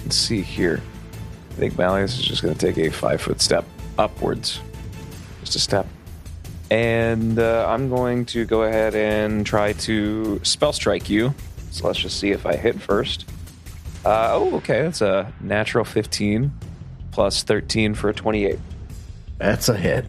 [0.02, 0.82] let's see here.
[1.50, 3.64] I think Malleus is just going to take a five foot step
[3.98, 4.60] upwards,
[5.44, 5.86] just a step,
[6.72, 11.32] and uh, I'm going to go ahead and try to spell strike you.
[11.70, 13.30] So let's just see if I hit first.
[14.04, 16.50] Uh, oh, okay, that's a natural 15
[17.12, 18.58] plus 13 for a 28.
[19.38, 20.06] That's a hit.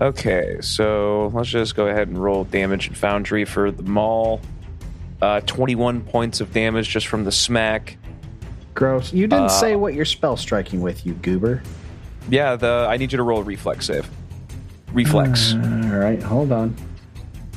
[0.00, 4.40] Okay, so let's just go ahead and roll damage and foundry for the mall.
[5.20, 7.96] Uh, 21 points of damage just from the smack.
[8.74, 9.12] Gross.
[9.12, 11.62] You didn't Uh, say what you're spell striking with, you goober.
[12.30, 14.08] Yeah, the I need you to roll a reflex save.
[14.92, 15.54] reflex.
[15.54, 16.74] All right, hold on.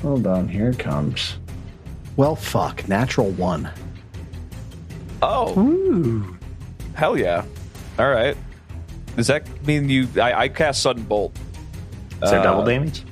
[0.01, 0.47] Hold on.
[0.47, 1.37] Here it comes.
[2.17, 2.87] Well, fuck.
[2.87, 3.69] Natural one.
[5.21, 6.27] Oh,
[6.93, 7.45] hell yeah!
[7.97, 8.37] All right.
[9.15, 10.07] Does that mean you?
[10.21, 11.35] I, I cast sudden bolt.
[12.23, 13.03] Is there Uh, double damage?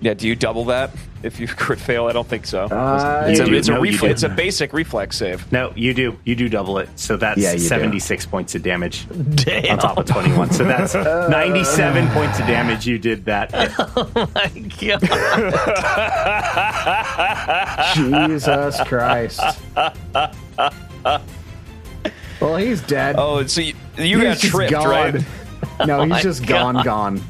[0.00, 0.14] Yeah.
[0.14, 0.90] Do you double that
[1.22, 2.06] if you crit fail?
[2.06, 2.64] I don't think so.
[2.64, 4.12] Uh, it's a, it's No, you reflex.
[4.12, 5.50] It's a basic reflex save.
[5.50, 6.18] No, you do.
[6.24, 6.88] You do double it.
[6.96, 7.64] So that's Yeah, you do.
[7.64, 9.06] 76 points of damage
[9.36, 9.72] Damn.
[9.72, 10.50] on top of 21.
[10.52, 12.86] So that's 97 points of damage.
[12.86, 13.50] You did that.
[13.96, 14.48] Oh my
[14.80, 15.00] God.
[17.94, 19.40] Jesus Christ.
[22.40, 23.14] Well, he's dead.
[23.18, 24.86] Oh, so you, you He's got tripped, gone.
[24.88, 25.24] right?
[25.86, 27.22] No, he's my just gone, gone.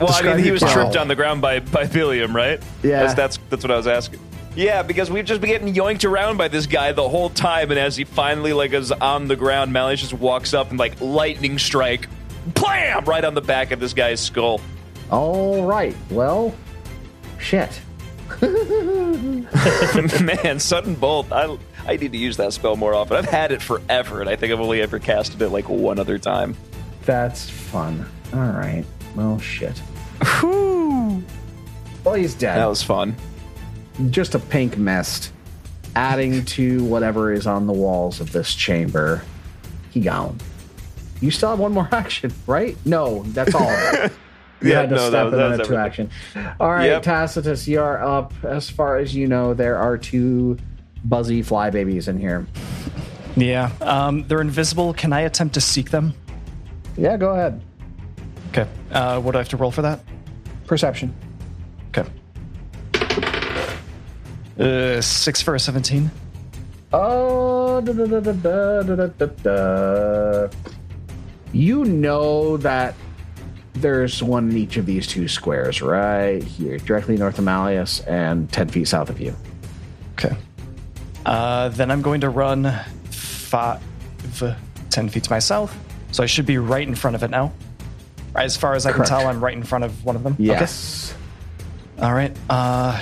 [0.00, 2.62] Well, I mean, he was tripped on the ground by by Billiam, right?
[2.82, 3.02] Yeah.
[3.02, 4.20] That's, that's that's what I was asking.
[4.54, 7.78] Yeah, because we've just been getting yoinked around by this guy the whole time, and
[7.78, 11.58] as he finally like is on the ground, Malleus just walks up and like lightning
[11.58, 12.08] strike,
[12.54, 14.60] blam, right on the back of this guy's skull.
[15.10, 15.94] All right.
[16.10, 16.54] Well,
[17.38, 17.80] shit.
[18.40, 21.30] Man, sudden bolt.
[21.30, 23.16] I I need to use that spell more often.
[23.16, 26.18] I've had it forever, and I think I've only ever casted it like one other
[26.18, 26.56] time.
[27.04, 28.08] That's fun.
[28.32, 28.84] All right.
[29.16, 29.80] Well, shit.
[30.42, 32.56] Well, he's dead.
[32.58, 33.16] That was fun.
[34.10, 35.32] just a pink mist
[35.96, 39.22] adding to whatever is on the walls of this chamber.
[39.90, 40.38] He gone.
[41.20, 42.76] You still have one more action, right?
[42.84, 44.10] No, that's all.
[44.62, 46.10] You Yeah, had to no, step that was- in that then was action.
[46.58, 47.02] All right, Yep.
[47.02, 48.32] Tacitus, you are up.
[48.42, 50.56] As far as you know, there are two
[51.04, 52.46] buzzy fly babies in here.
[53.36, 53.70] Yeah.
[53.82, 54.94] Um, they're invisible.
[54.94, 56.14] Can I attempt to seek them?
[56.96, 57.60] Yeah, go ahead.
[58.56, 58.70] Okay.
[58.90, 60.00] Uh, what do I have to roll for that?
[60.66, 61.14] Perception.
[61.88, 62.08] Okay.
[64.58, 66.10] Uh, six for a 17.
[66.92, 68.20] Oh, da, da,
[69.42, 70.48] da,
[71.52, 72.94] you know that
[73.74, 78.50] there's one in each of these two squares right here, directly north of Malleus and
[78.50, 79.36] 10 feet south of you.
[80.12, 80.34] Okay.
[81.26, 82.72] Uh, then I'm going to run
[83.10, 83.82] five,
[84.88, 85.76] 10 feet to my south.
[86.12, 87.52] So I should be right in front of it now.
[88.36, 89.10] As far as I Correct.
[89.10, 90.36] can tell, I'm right in front of one of them.
[90.38, 91.14] Yes.
[91.98, 92.06] Okay.
[92.06, 92.36] All right.
[92.50, 93.00] Uh,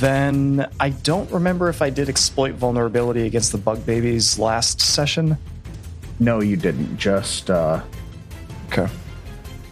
[0.00, 5.36] then I don't remember if I did exploit vulnerability against the bug babies last session.
[6.18, 6.96] No, you didn't.
[6.98, 7.80] Just, uh,
[8.70, 8.88] Okay.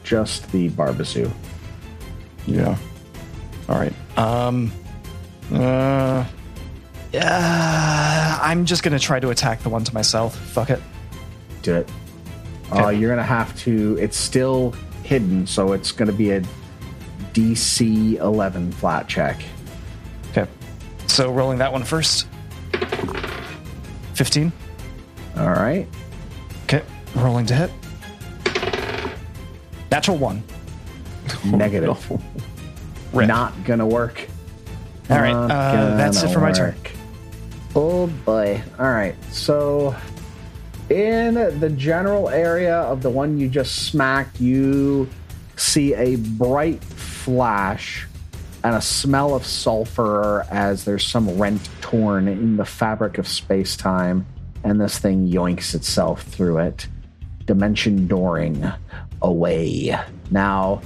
[0.05, 1.31] just the Barbazu.
[2.47, 2.77] Yeah.
[3.69, 3.93] All right.
[4.19, 4.73] Um.
[5.53, 6.25] Uh.
[7.13, 8.39] Yeah.
[8.43, 10.37] I'm just gonna try to attack the one to myself.
[10.37, 10.81] Fuck it.
[11.63, 11.89] Do it.
[12.73, 13.97] Uh, you're gonna have to.
[14.01, 14.75] It's still
[15.11, 16.41] hidden, so it's gonna be a
[17.33, 19.43] DC 11 flat check.
[20.31, 20.49] Okay.
[21.09, 22.29] So rolling that one first.
[24.15, 24.53] Fifteen.
[25.37, 25.89] All right.
[26.65, 26.85] Okay.
[27.17, 27.71] Rolling to hit.
[29.91, 30.45] Natural one.
[31.45, 32.09] Negative.
[33.13, 33.27] Rip.
[33.27, 34.29] Not gonna work.
[35.11, 35.35] All right.
[35.35, 36.77] Uh, that's it for my turn.
[37.75, 38.63] Oh boy.
[38.79, 39.17] All right.
[39.33, 39.97] So,
[40.91, 45.09] in the general area of the one you just smacked, you
[45.57, 48.07] see a bright flash
[48.65, 53.77] and a smell of sulfur as there's some rent torn in the fabric of space
[53.77, 54.27] time,
[54.65, 56.89] and this thing yoinks itself through it,
[57.47, 58.77] dimension dooring
[59.23, 59.99] away.
[60.31, 60.83] Now,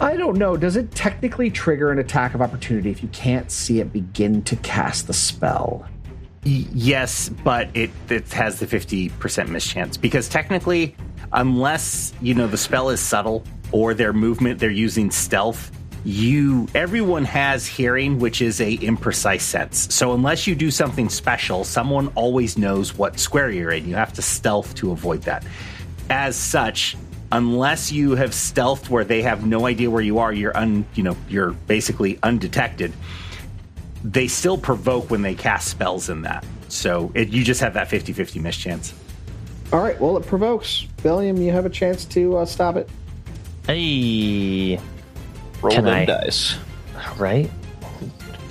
[0.00, 0.56] I don't know.
[0.56, 4.56] Does it technically trigger an attack of opportunity if you can't see it begin to
[4.56, 5.86] cast the spell?
[6.44, 10.96] Yes, but it, it has the 50% mischance because technically,
[11.32, 15.70] unless, you know, the spell is subtle or their movement, they're using stealth,
[16.04, 19.94] you everyone has hearing which is a imprecise sense.
[19.94, 23.88] So unless you do something special, someone always knows what square you're in.
[23.88, 25.44] You have to stealth to avoid that.
[26.10, 26.96] As such,
[27.30, 31.04] unless you have stealthed where they have no idea where you are, you're un, you
[31.04, 32.92] know, you're basically undetected
[34.04, 36.44] they still provoke when they cast spells in that.
[36.68, 38.94] So it, you just have that 50 50 mischance.
[39.72, 39.98] All right.
[40.00, 40.82] Well, it provokes.
[41.02, 42.88] Billiam, you have a chance to uh, stop it.
[43.66, 44.78] Hey,
[45.62, 46.56] Roll Can them I- dice.
[47.18, 47.50] right?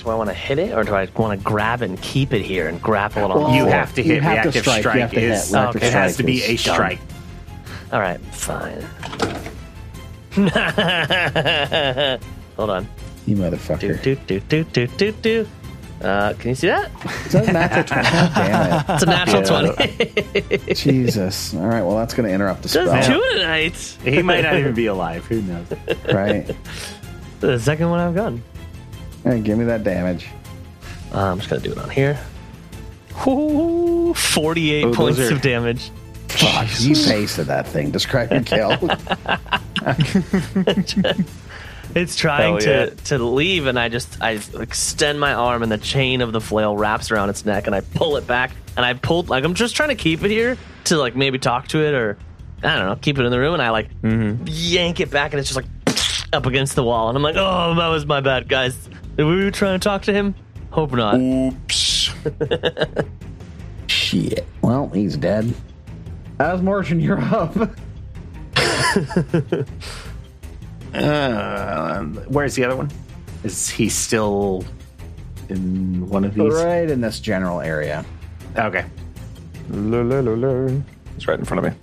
[0.04, 2.34] Do I want to hit it or do I want to grab it and keep
[2.34, 3.72] it here and grapple it on Well, you floor?
[3.74, 4.80] have to You hit have to strike.
[4.80, 4.95] strike.
[4.95, 5.32] You have to hit.
[5.32, 6.74] is, Reactive it has to be a is done.
[6.74, 6.99] strike.
[7.91, 8.82] All right, fine.
[12.58, 12.88] Hold on.
[13.26, 14.01] You Do motherfucker.
[14.01, 15.47] do do do do do do.
[16.01, 16.89] Uh, can you see that?
[17.28, 18.03] Is that a natural 20?
[18.11, 20.74] God damn It's a natural twenty.
[20.74, 21.53] Jesus.
[21.53, 21.84] All right.
[21.84, 23.03] Well, that's going to interrupt the Just spell.
[23.22, 23.76] two tonight.
[24.03, 25.26] He might not even be alive.
[25.28, 25.67] Who knows?
[26.11, 26.55] Right.
[27.39, 28.43] The second one I've gone.
[29.24, 30.28] Hey, give me that damage.
[31.11, 32.19] Uh, I'm just gonna do it on here.
[33.28, 35.89] Ooh, 48 Oh, points are- of damage.
[36.28, 36.67] Fuck.
[36.80, 37.89] You pasted that thing.
[37.89, 38.78] Describe your kill.
[41.96, 46.22] it's trying to, to leave, and I just I extend my arm, and the chain
[46.22, 49.30] of the flail wraps around its neck, and I pull it back, and I pulled
[49.30, 52.18] like I'm just trying to keep it here to like maybe talk to it or
[52.64, 54.44] I don't know, keep it in the room, and I like mm-hmm.
[54.48, 57.76] yank it back, and it's just like up against the wall, and I'm like, oh,
[57.76, 58.78] that was my bad, guys.
[59.18, 60.36] Were we trying to talk to him?
[60.72, 61.16] Hope not.
[61.20, 62.12] Oops.
[63.88, 64.46] Shit.
[64.62, 65.54] Well, he's dead.
[66.39, 67.56] Asmorgen, you're up.
[70.94, 72.89] Uh, where's the other one?
[73.44, 74.66] Is he still
[75.50, 76.54] in one of these?
[76.54, 78.06] right in this general area.
[78.58, 78.86] Okay.
[79.72, 81.80] It's right in front of me.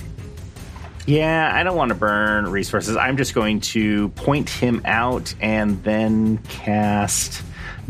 [1.06, 2.96] Yeah, I don't want to burn resources.
[2.96, 7.42] I'm just going to point him out and then cast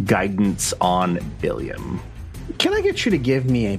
[0.05, 2.01] guidance on Billiam.
[2.59, 3.79] Can I get you to give me a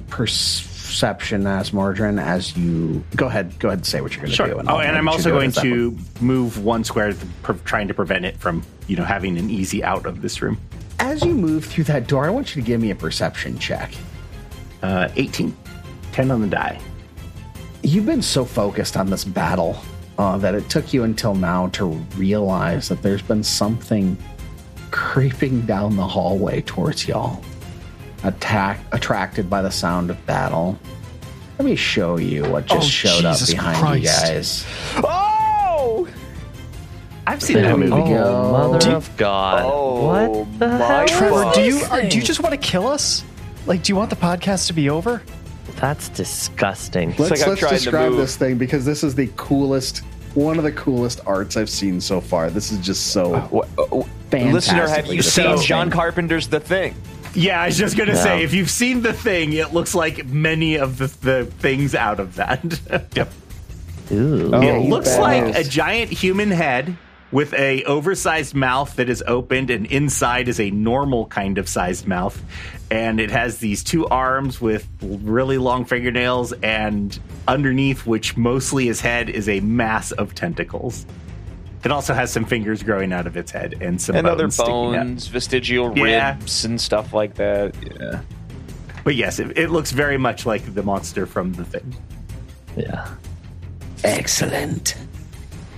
[0.90, 3.56] perception, Asmorgen, as you go ahead?
[3.60, 4.54] Go ahead and say what you're going to do.
[4.68, 7.14] oh, I'll and I'm also going to move one square,
[7.44, 10.60] pre- trying to prevent it from, you know, having an easy out of this room.
[10.98, 13.94] As you move through that door, I want you to give me a perception check.
[14.82, 15.56] Uh, 18,
[16.10, 16.80] 10 on the die.
[17.84, 19.80] You've been so focused on this battle
[20.18, 21.86] uh, that it took you until now to
[22.16, 24.18] realize that there's been something
[24.90, 27.44] creeping down the hallway towards y'all.
[28.22, 30.78] Attack, attracted by the sound of battle.
[31.58, 34.66] Let me show you what just Oh, showed up Jesus behind you guys.
[34.96, 36.08] Oh!
[37.26, 37.90] I've seen that movie.
[37.92, 38.24] we go.
[38.24, 39.64] Oh, mother Do- of God!
[39.66, 41.06] Oh, what the my hell?
[41.06, 43.24] Trevor, do you are, do you just want to kill us?
[43.66, 45.22] Like, do you want the podcast to be over?
[45.76, 47.14] That's disgusting.
[47.16, 48.30] like I'm trying to move.
[48.30, 49.98] thing because this is the coolest,
[50.34, 52.50] one of the coolest arts I've seen so far.
[52.50, 54.52] This is just so What, uh, fantastic.
[54.52, 56.94] listener, have you seen So- John Carpenter's The Thing?
[57.34, 58.22] Yeah, I was just gonna No.
[58.22, 62.20] say, if you've seen the thing, it looks like many of the, the things out
[62.20, 62.80] of that.
[63.14, 63.32] Yep.
[64.12, 64.50] Ooh.
[64.52, 66.96] Oh, it you looks like a giant human head
[67.30, 72.08] with a oversized mouth that is opened, and inside is a normal kind of sized
[72.08, 72.42] mouth,
[72.90, 77.16] and it has these two arms with really long fingernails, and
[77.46, 81.06] underneath, which mostly is head, is a mass of tentacles.
[81.82, 84.54] It also has some fingers growing out of its head and some And other bones
[84.54, 84.92] sticking out.
[84.92, 86.34] bones, vestigial Yeah.
[86.38, 87.74] ribs, and stuff like that.
[87.98, 88.20] Yeah.
[89.02, 91.94] But yes, it, it looks very much like the monster from the thing.
[92.76, 93.08] Yeah.
[94.04, 94.94] excellent.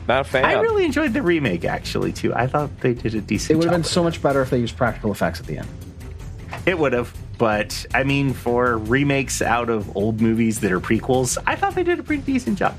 [0.08, 0.44] Not a fan.
[0.44, 2.34] I really enjoyed the remake, actually, too.
[2.34, 4.58] I thought they did a decent It would have been so much better if they
[4.58, 5.68] used practical effects at the end.
[6.66, 11.38] It would have, but I mean, for remakes out of old movies that are prequels,
[11.46, 12.74] I thought they did a pretty decent job.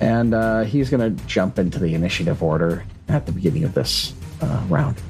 [0.00, 4.12] And uh, he's going to jump into the initiative order at the beginning of this
[4.40, 5.00] uh, round.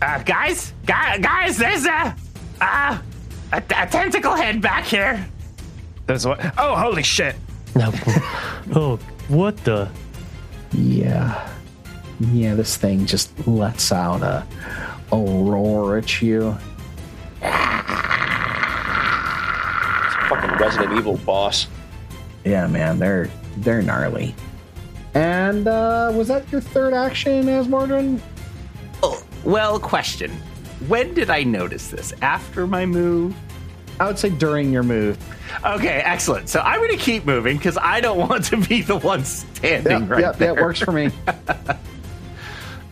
[0.00, 2.14] Uh, guys, guys, guys, there's a,
[2.60, 2.98] uh,
[3.52, 5.26] a, a tentacle head back here.
[6.06, 6.40] That's what.
[6.58, 7.36] Oh, holy shit!
[7.76, 7.92] No.
[8.74, 9.88] oh, what the?
[10.72, 11.48] Yeah.
[12.32, 14.46] Yeah, this thing just lets out a,
[15.12, 16.56] a roar at you.
[17.40, 17.44] It's
[20.14, 21.66] a fucking Resident Evil boss.
[22.44, 23.30] Yeah, man, they're
[23.62, 24.34] they're gnarly.
[25.14, 28.20] And uh, was that your third action, Azmordryn?
[29.02, 30.30] Oh, well, question.
[30.88, 32.12] When did I notice this?
[32.22, 33.34] After my move?
[33.98, 35.18] I would say during your move.
[35.64, 36.48] Okay, excellent.
[36.48, 40.00] So I'm going to keep moving because I don't want to be the one standing
[40.02, 40.54] Yep, right yep, there.
[40.54, 41.10] that works for me.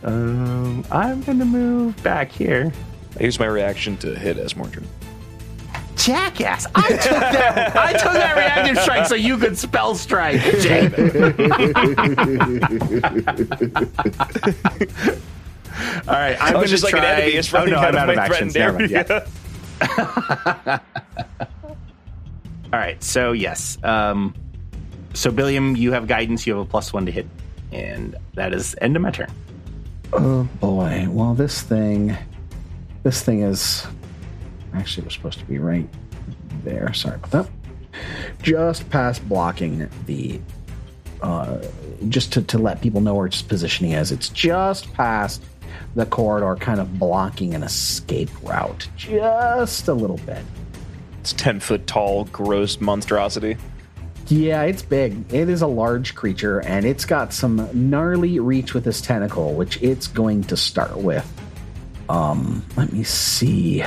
[0.01, 2.71] Um, I'm going to move back here.
[3.19, 4.85] I use my reaction to hit Azmordryn.
[6.09, 6.65] Jackass!
[6.73, 7.75] I took that.
[7.77, 10.91] I took that reactive strike so you could spell strike, Jake.
[16.07, 17.05] All right, I'm I going was to just like try.
[17.05, 18.53] an enemy is oh running no, out I'm of out of my actions.
[18.53, 19.19] threatened Never.
[19.85, 20.79] Yeah.
[22.73, 23.77] All right, so yes.
[23.83, 24.33] Um,
[25.13, 26.45] so Billiam, you have guidance.
[26.47, 27.27] You have a plus one to hit,
[27.71, 29.31] and that is end of my turn.
[30.13, 31.07] Oh boy.
[31.09, 32.17] Well, this thing,
[33.03, 33.85] this thing is
[34.73, 35.87] actually was supposed to be right
[36.63, 36.93] there.
[36.93, 37.49] Sorry about that.
[38.41, 40.39] Just past blocking the,
[41.21, 41.59] uh,
[42.07, 44.11] just to, to let people know where its positioning is.
[44.11, 45.43] It's just past
[45.95, 50.43] the corridor, kind of blocking an escape route, just a little bit.
[51.19, 53.57] It's 10 foot tall, gross monstrosity.
[54.27, 55.33] Yeah, it's big.
[55.33, 59.81] It is a large creature, and it's got some gnarly reach with this tentacle, which
[59.81, 61.27] it's going to start with.
[62.09, 63.83] Um, let me see.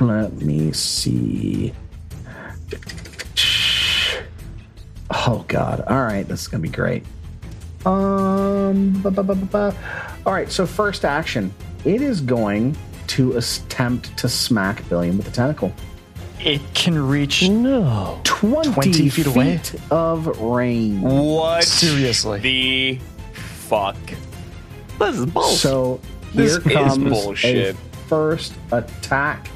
[0.00, 1.72] Let me see.
[5.10, 5.80] Oh God!
[5.88, 7.04] All right, this is gonna be great.
[7.86, 9.74] Um, ba, ba, ba, ba, ba.
[10.26, 10.50] all right.
[10.50, 11.52] So first action,
[11.84, 12.76] it is going
[13.08, 15.72] to attempt to smack Billiam with the tentacle.
[16.40, 18.20] It can reach No.
[18.24, 19.60] 20, 20 feet away?
[19.90, 21.00] of range.
[21.02, 21.64] What?
[21.64, 22.40] Seriously.
[22.40, 22.98] The
[23.32, 23.96] fuck?
[24.98, 25.58] This is bullshit.
[25.60, 27.74] So This here is comes bullshit.
[27.74, 27.78] a
[28.08, 29.48] first attack.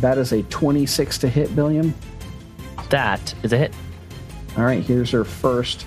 [0.00, 1.94] That is a 26 to hit, Billiam.
[2.90, 3.74] that is a hit.
[4.56, 5.86] All right, here's her first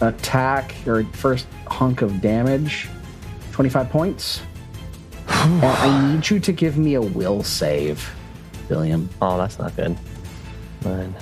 [0.00, 2.88] attack, her first hunk of damage.
[3.52, 4.40] 25 points.
[5.28, 8.10] and I need you to give me a will save,
[8.68, 9.08] Billiam.
[9.20, 9.96] Oh, that's not good.
[10.84, 11.14] Nine.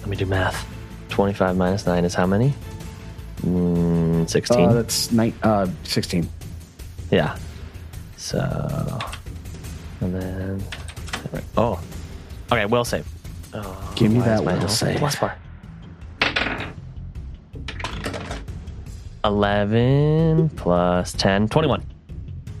[0.00, 0.66] Let me do math.
[1.10, 2.54] 25 minus 9 is how many?
[3.42, 4.60] Mm, 16.
[4.68, 6.28] Uh, that's ni- uh, 16.
[7.10, 7.36] Yeah.
[8.16, 8.98] So.
[10.00, 10.62] And then.
[11.56, 11.80] Oh.
[12.52, 13.06] Okay, will save.
[13.52, 14.98] Oh, Give me that will save.
[14.98, 15.36] Plus bar.
[19.24, 21.48] 11 plus 10.
[21.48, 21.82] 21.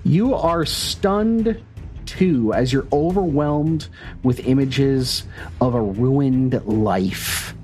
[0.04, 1.60] You are stunned
[2.06, 3.88] too as you're overwhelmed
[4.22, 5.24] with images
[5.60, 7.54] of a ruined life.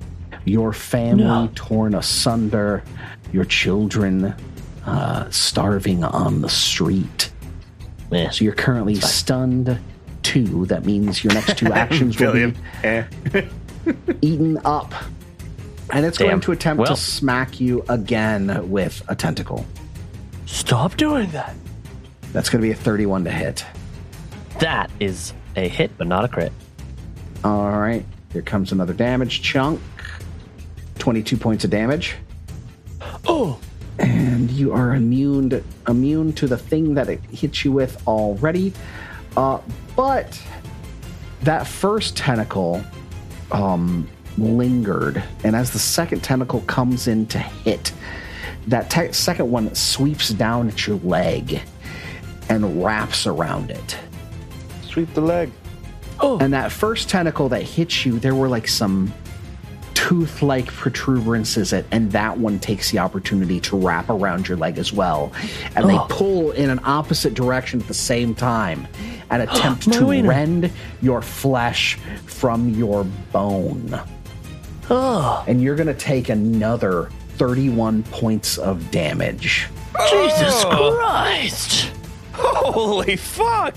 [0.45, 1.51] Your family No.
[1.55, 2.83] torn asunder,
[3.33, 4.35] your children
[4.87, 7.31] uh, starving on the street.
[8.11, 8.31] Yeah.
[8.31, 9.79] So you're currently stunned
[10.23, 10.67] two.
[10.67, 13.05] That means your next two actions will be Eh.
[14.23, 14.95] eaten up.
[15.91, 16.29] And it's Damn.
[16.29, 16.95] going to attempt Well.
[16.97, 19.65] to smack you again with a tentacle.
[20.47, 21.55] Stop doing that.
[22.33, 23.65] That's going to be a 31 to hit.
[24.59, 26.53] That is a hit, but not a crit.
[27.45, 29.81] All right, here comes another damage chunk.
[30.99, 32.17] 22 points of damage.
[33.27, 33.59] Oh.
[33.99, 38.73] And you are immune to, immune to the thing that it hits you with already.
[39.37, 39.61] Uh,
[39.95, 40.41] but
[41.43, 42.85] that first tentacle
[43.53, 47.93] um, lingered, and as the second tentacle comes in to hit,
[48.67, 51.61] that te- second one sweeps down at your leg
[52.49, 53.99] and wraps around it.
[54.83, 55.51] Sweep the leg.
[56.21, 56.39] Oh.
[56.39, 59.13] And that first tentacle that hits you, there were like some
[59.97, 64.77] tooth like protuberances, it, and that one takes the opportunity to wrap around your leg
[64.77, 65.33] as well.
[65.75, 66.07] And they oh.
[66.11, 68.87] pull in an opposite direction at the same time
[69.31, 70.29] and attempt to wiener.
[70.29, 70.71] rend
[71.01, 71.95] your flesh
[72.27, 73.99] from your bone.
[74.91, 75.43] Oh.
[75.49, 79.67] And you're going to take another 31 points of damage.
[80.11, 80.95] Jesus oh.
[80.99, 81.91] Christ.
[82.35, 83.75] Holy fuck!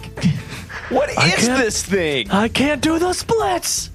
[0.89, 2.29] What I is this thing?
[2.29, 3.89] I can't do the splits.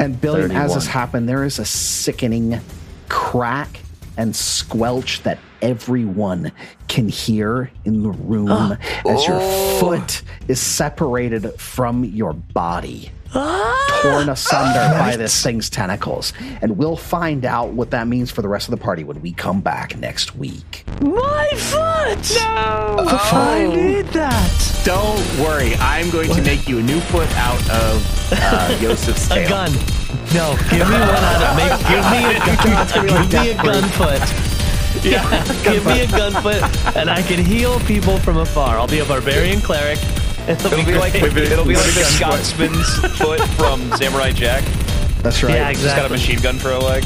[0.00, 0.92] And Billy, as this 31.
[0.92, 2.60] happened, there is a sickening
[3.08, 3.80] crack
[4.16, 6.52] and squelch that everyone
[6.88, 8.50] can hear in the room
[9.06, 9.78] as your oh.
[9.78, 13.79] foot is separated from your body, ah.
[14.02, 16.32] Torn asunder by this thing's tentacles.
[16.62, 19.32] And we'll find out what that means for the rest of the party when we
[19.32, 20.84] come back next week.
[21.00, 22.34] My foot.
[22.36, 23.06] No.
[23.08, 24.80] I need that.
[24.84, 29.46] Don't worry, I'm going to make you a new foot out of uh, Yosef's A
[29.48, 29.72] gun.
[30.34, 31.74] No, give me one out of make.
[31.90, 33.30] Give me a gun.
[33.30, 34.50] Give me a gun foot.
[35.04, 36.62] Yeah, give me a gun foot,
[36.96, 38.76] and I can heal people from afar.
[38.76, 39.98] I'll be a barbarian cleric.
[40.48, 44.64] It'll, It'll be like it'll be like the Scotsman's foot from Samurai Jack.
[45.22, 45.54] That's right.
[45.54, 45.82] Yeah, exactly.
[45.82, 47.04] Just got a machine gun for a leg.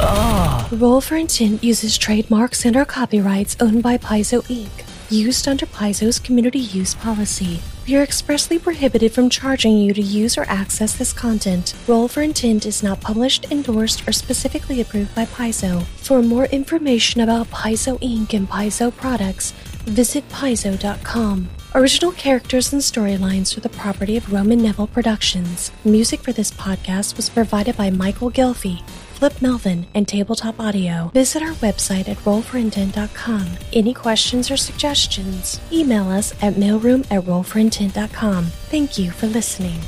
[0.00, 0.68] Oh.
[0.72, 6.18] Roll for Intent uses trademarks and or copyrights owned by Paizo Inc., used under Paizo's
[6.18, 7.60] community use policy.
[7.88, 11.74] We are expressly prohibited from charging you to use or access this content.
[11.86, 15.84] Roll for Intent is not published, endorsed, or specifically approved by Paizo.
[15.96, 18.34] For more information about Paizo Inc.
[18.34, 19.54] and Paizo products,
[19.88, 21.48] visit paizo.com.
[21.74, 25.70] Original characters and storylines are the property of Roman Neville Productions.
[25.84, 28.82] Music for this podcast was provided by Michael Ghelfi.
[29.18, 31.10] Flip Melvin, and Tabletop Audio.
[31.12, 33.48] Visit our website at rollforintent.com.
[33.72, 38.44] Any questions or suggestions, email us at mailroom at rollforintent.com.
[38.44, 39.80] Thank you for listening.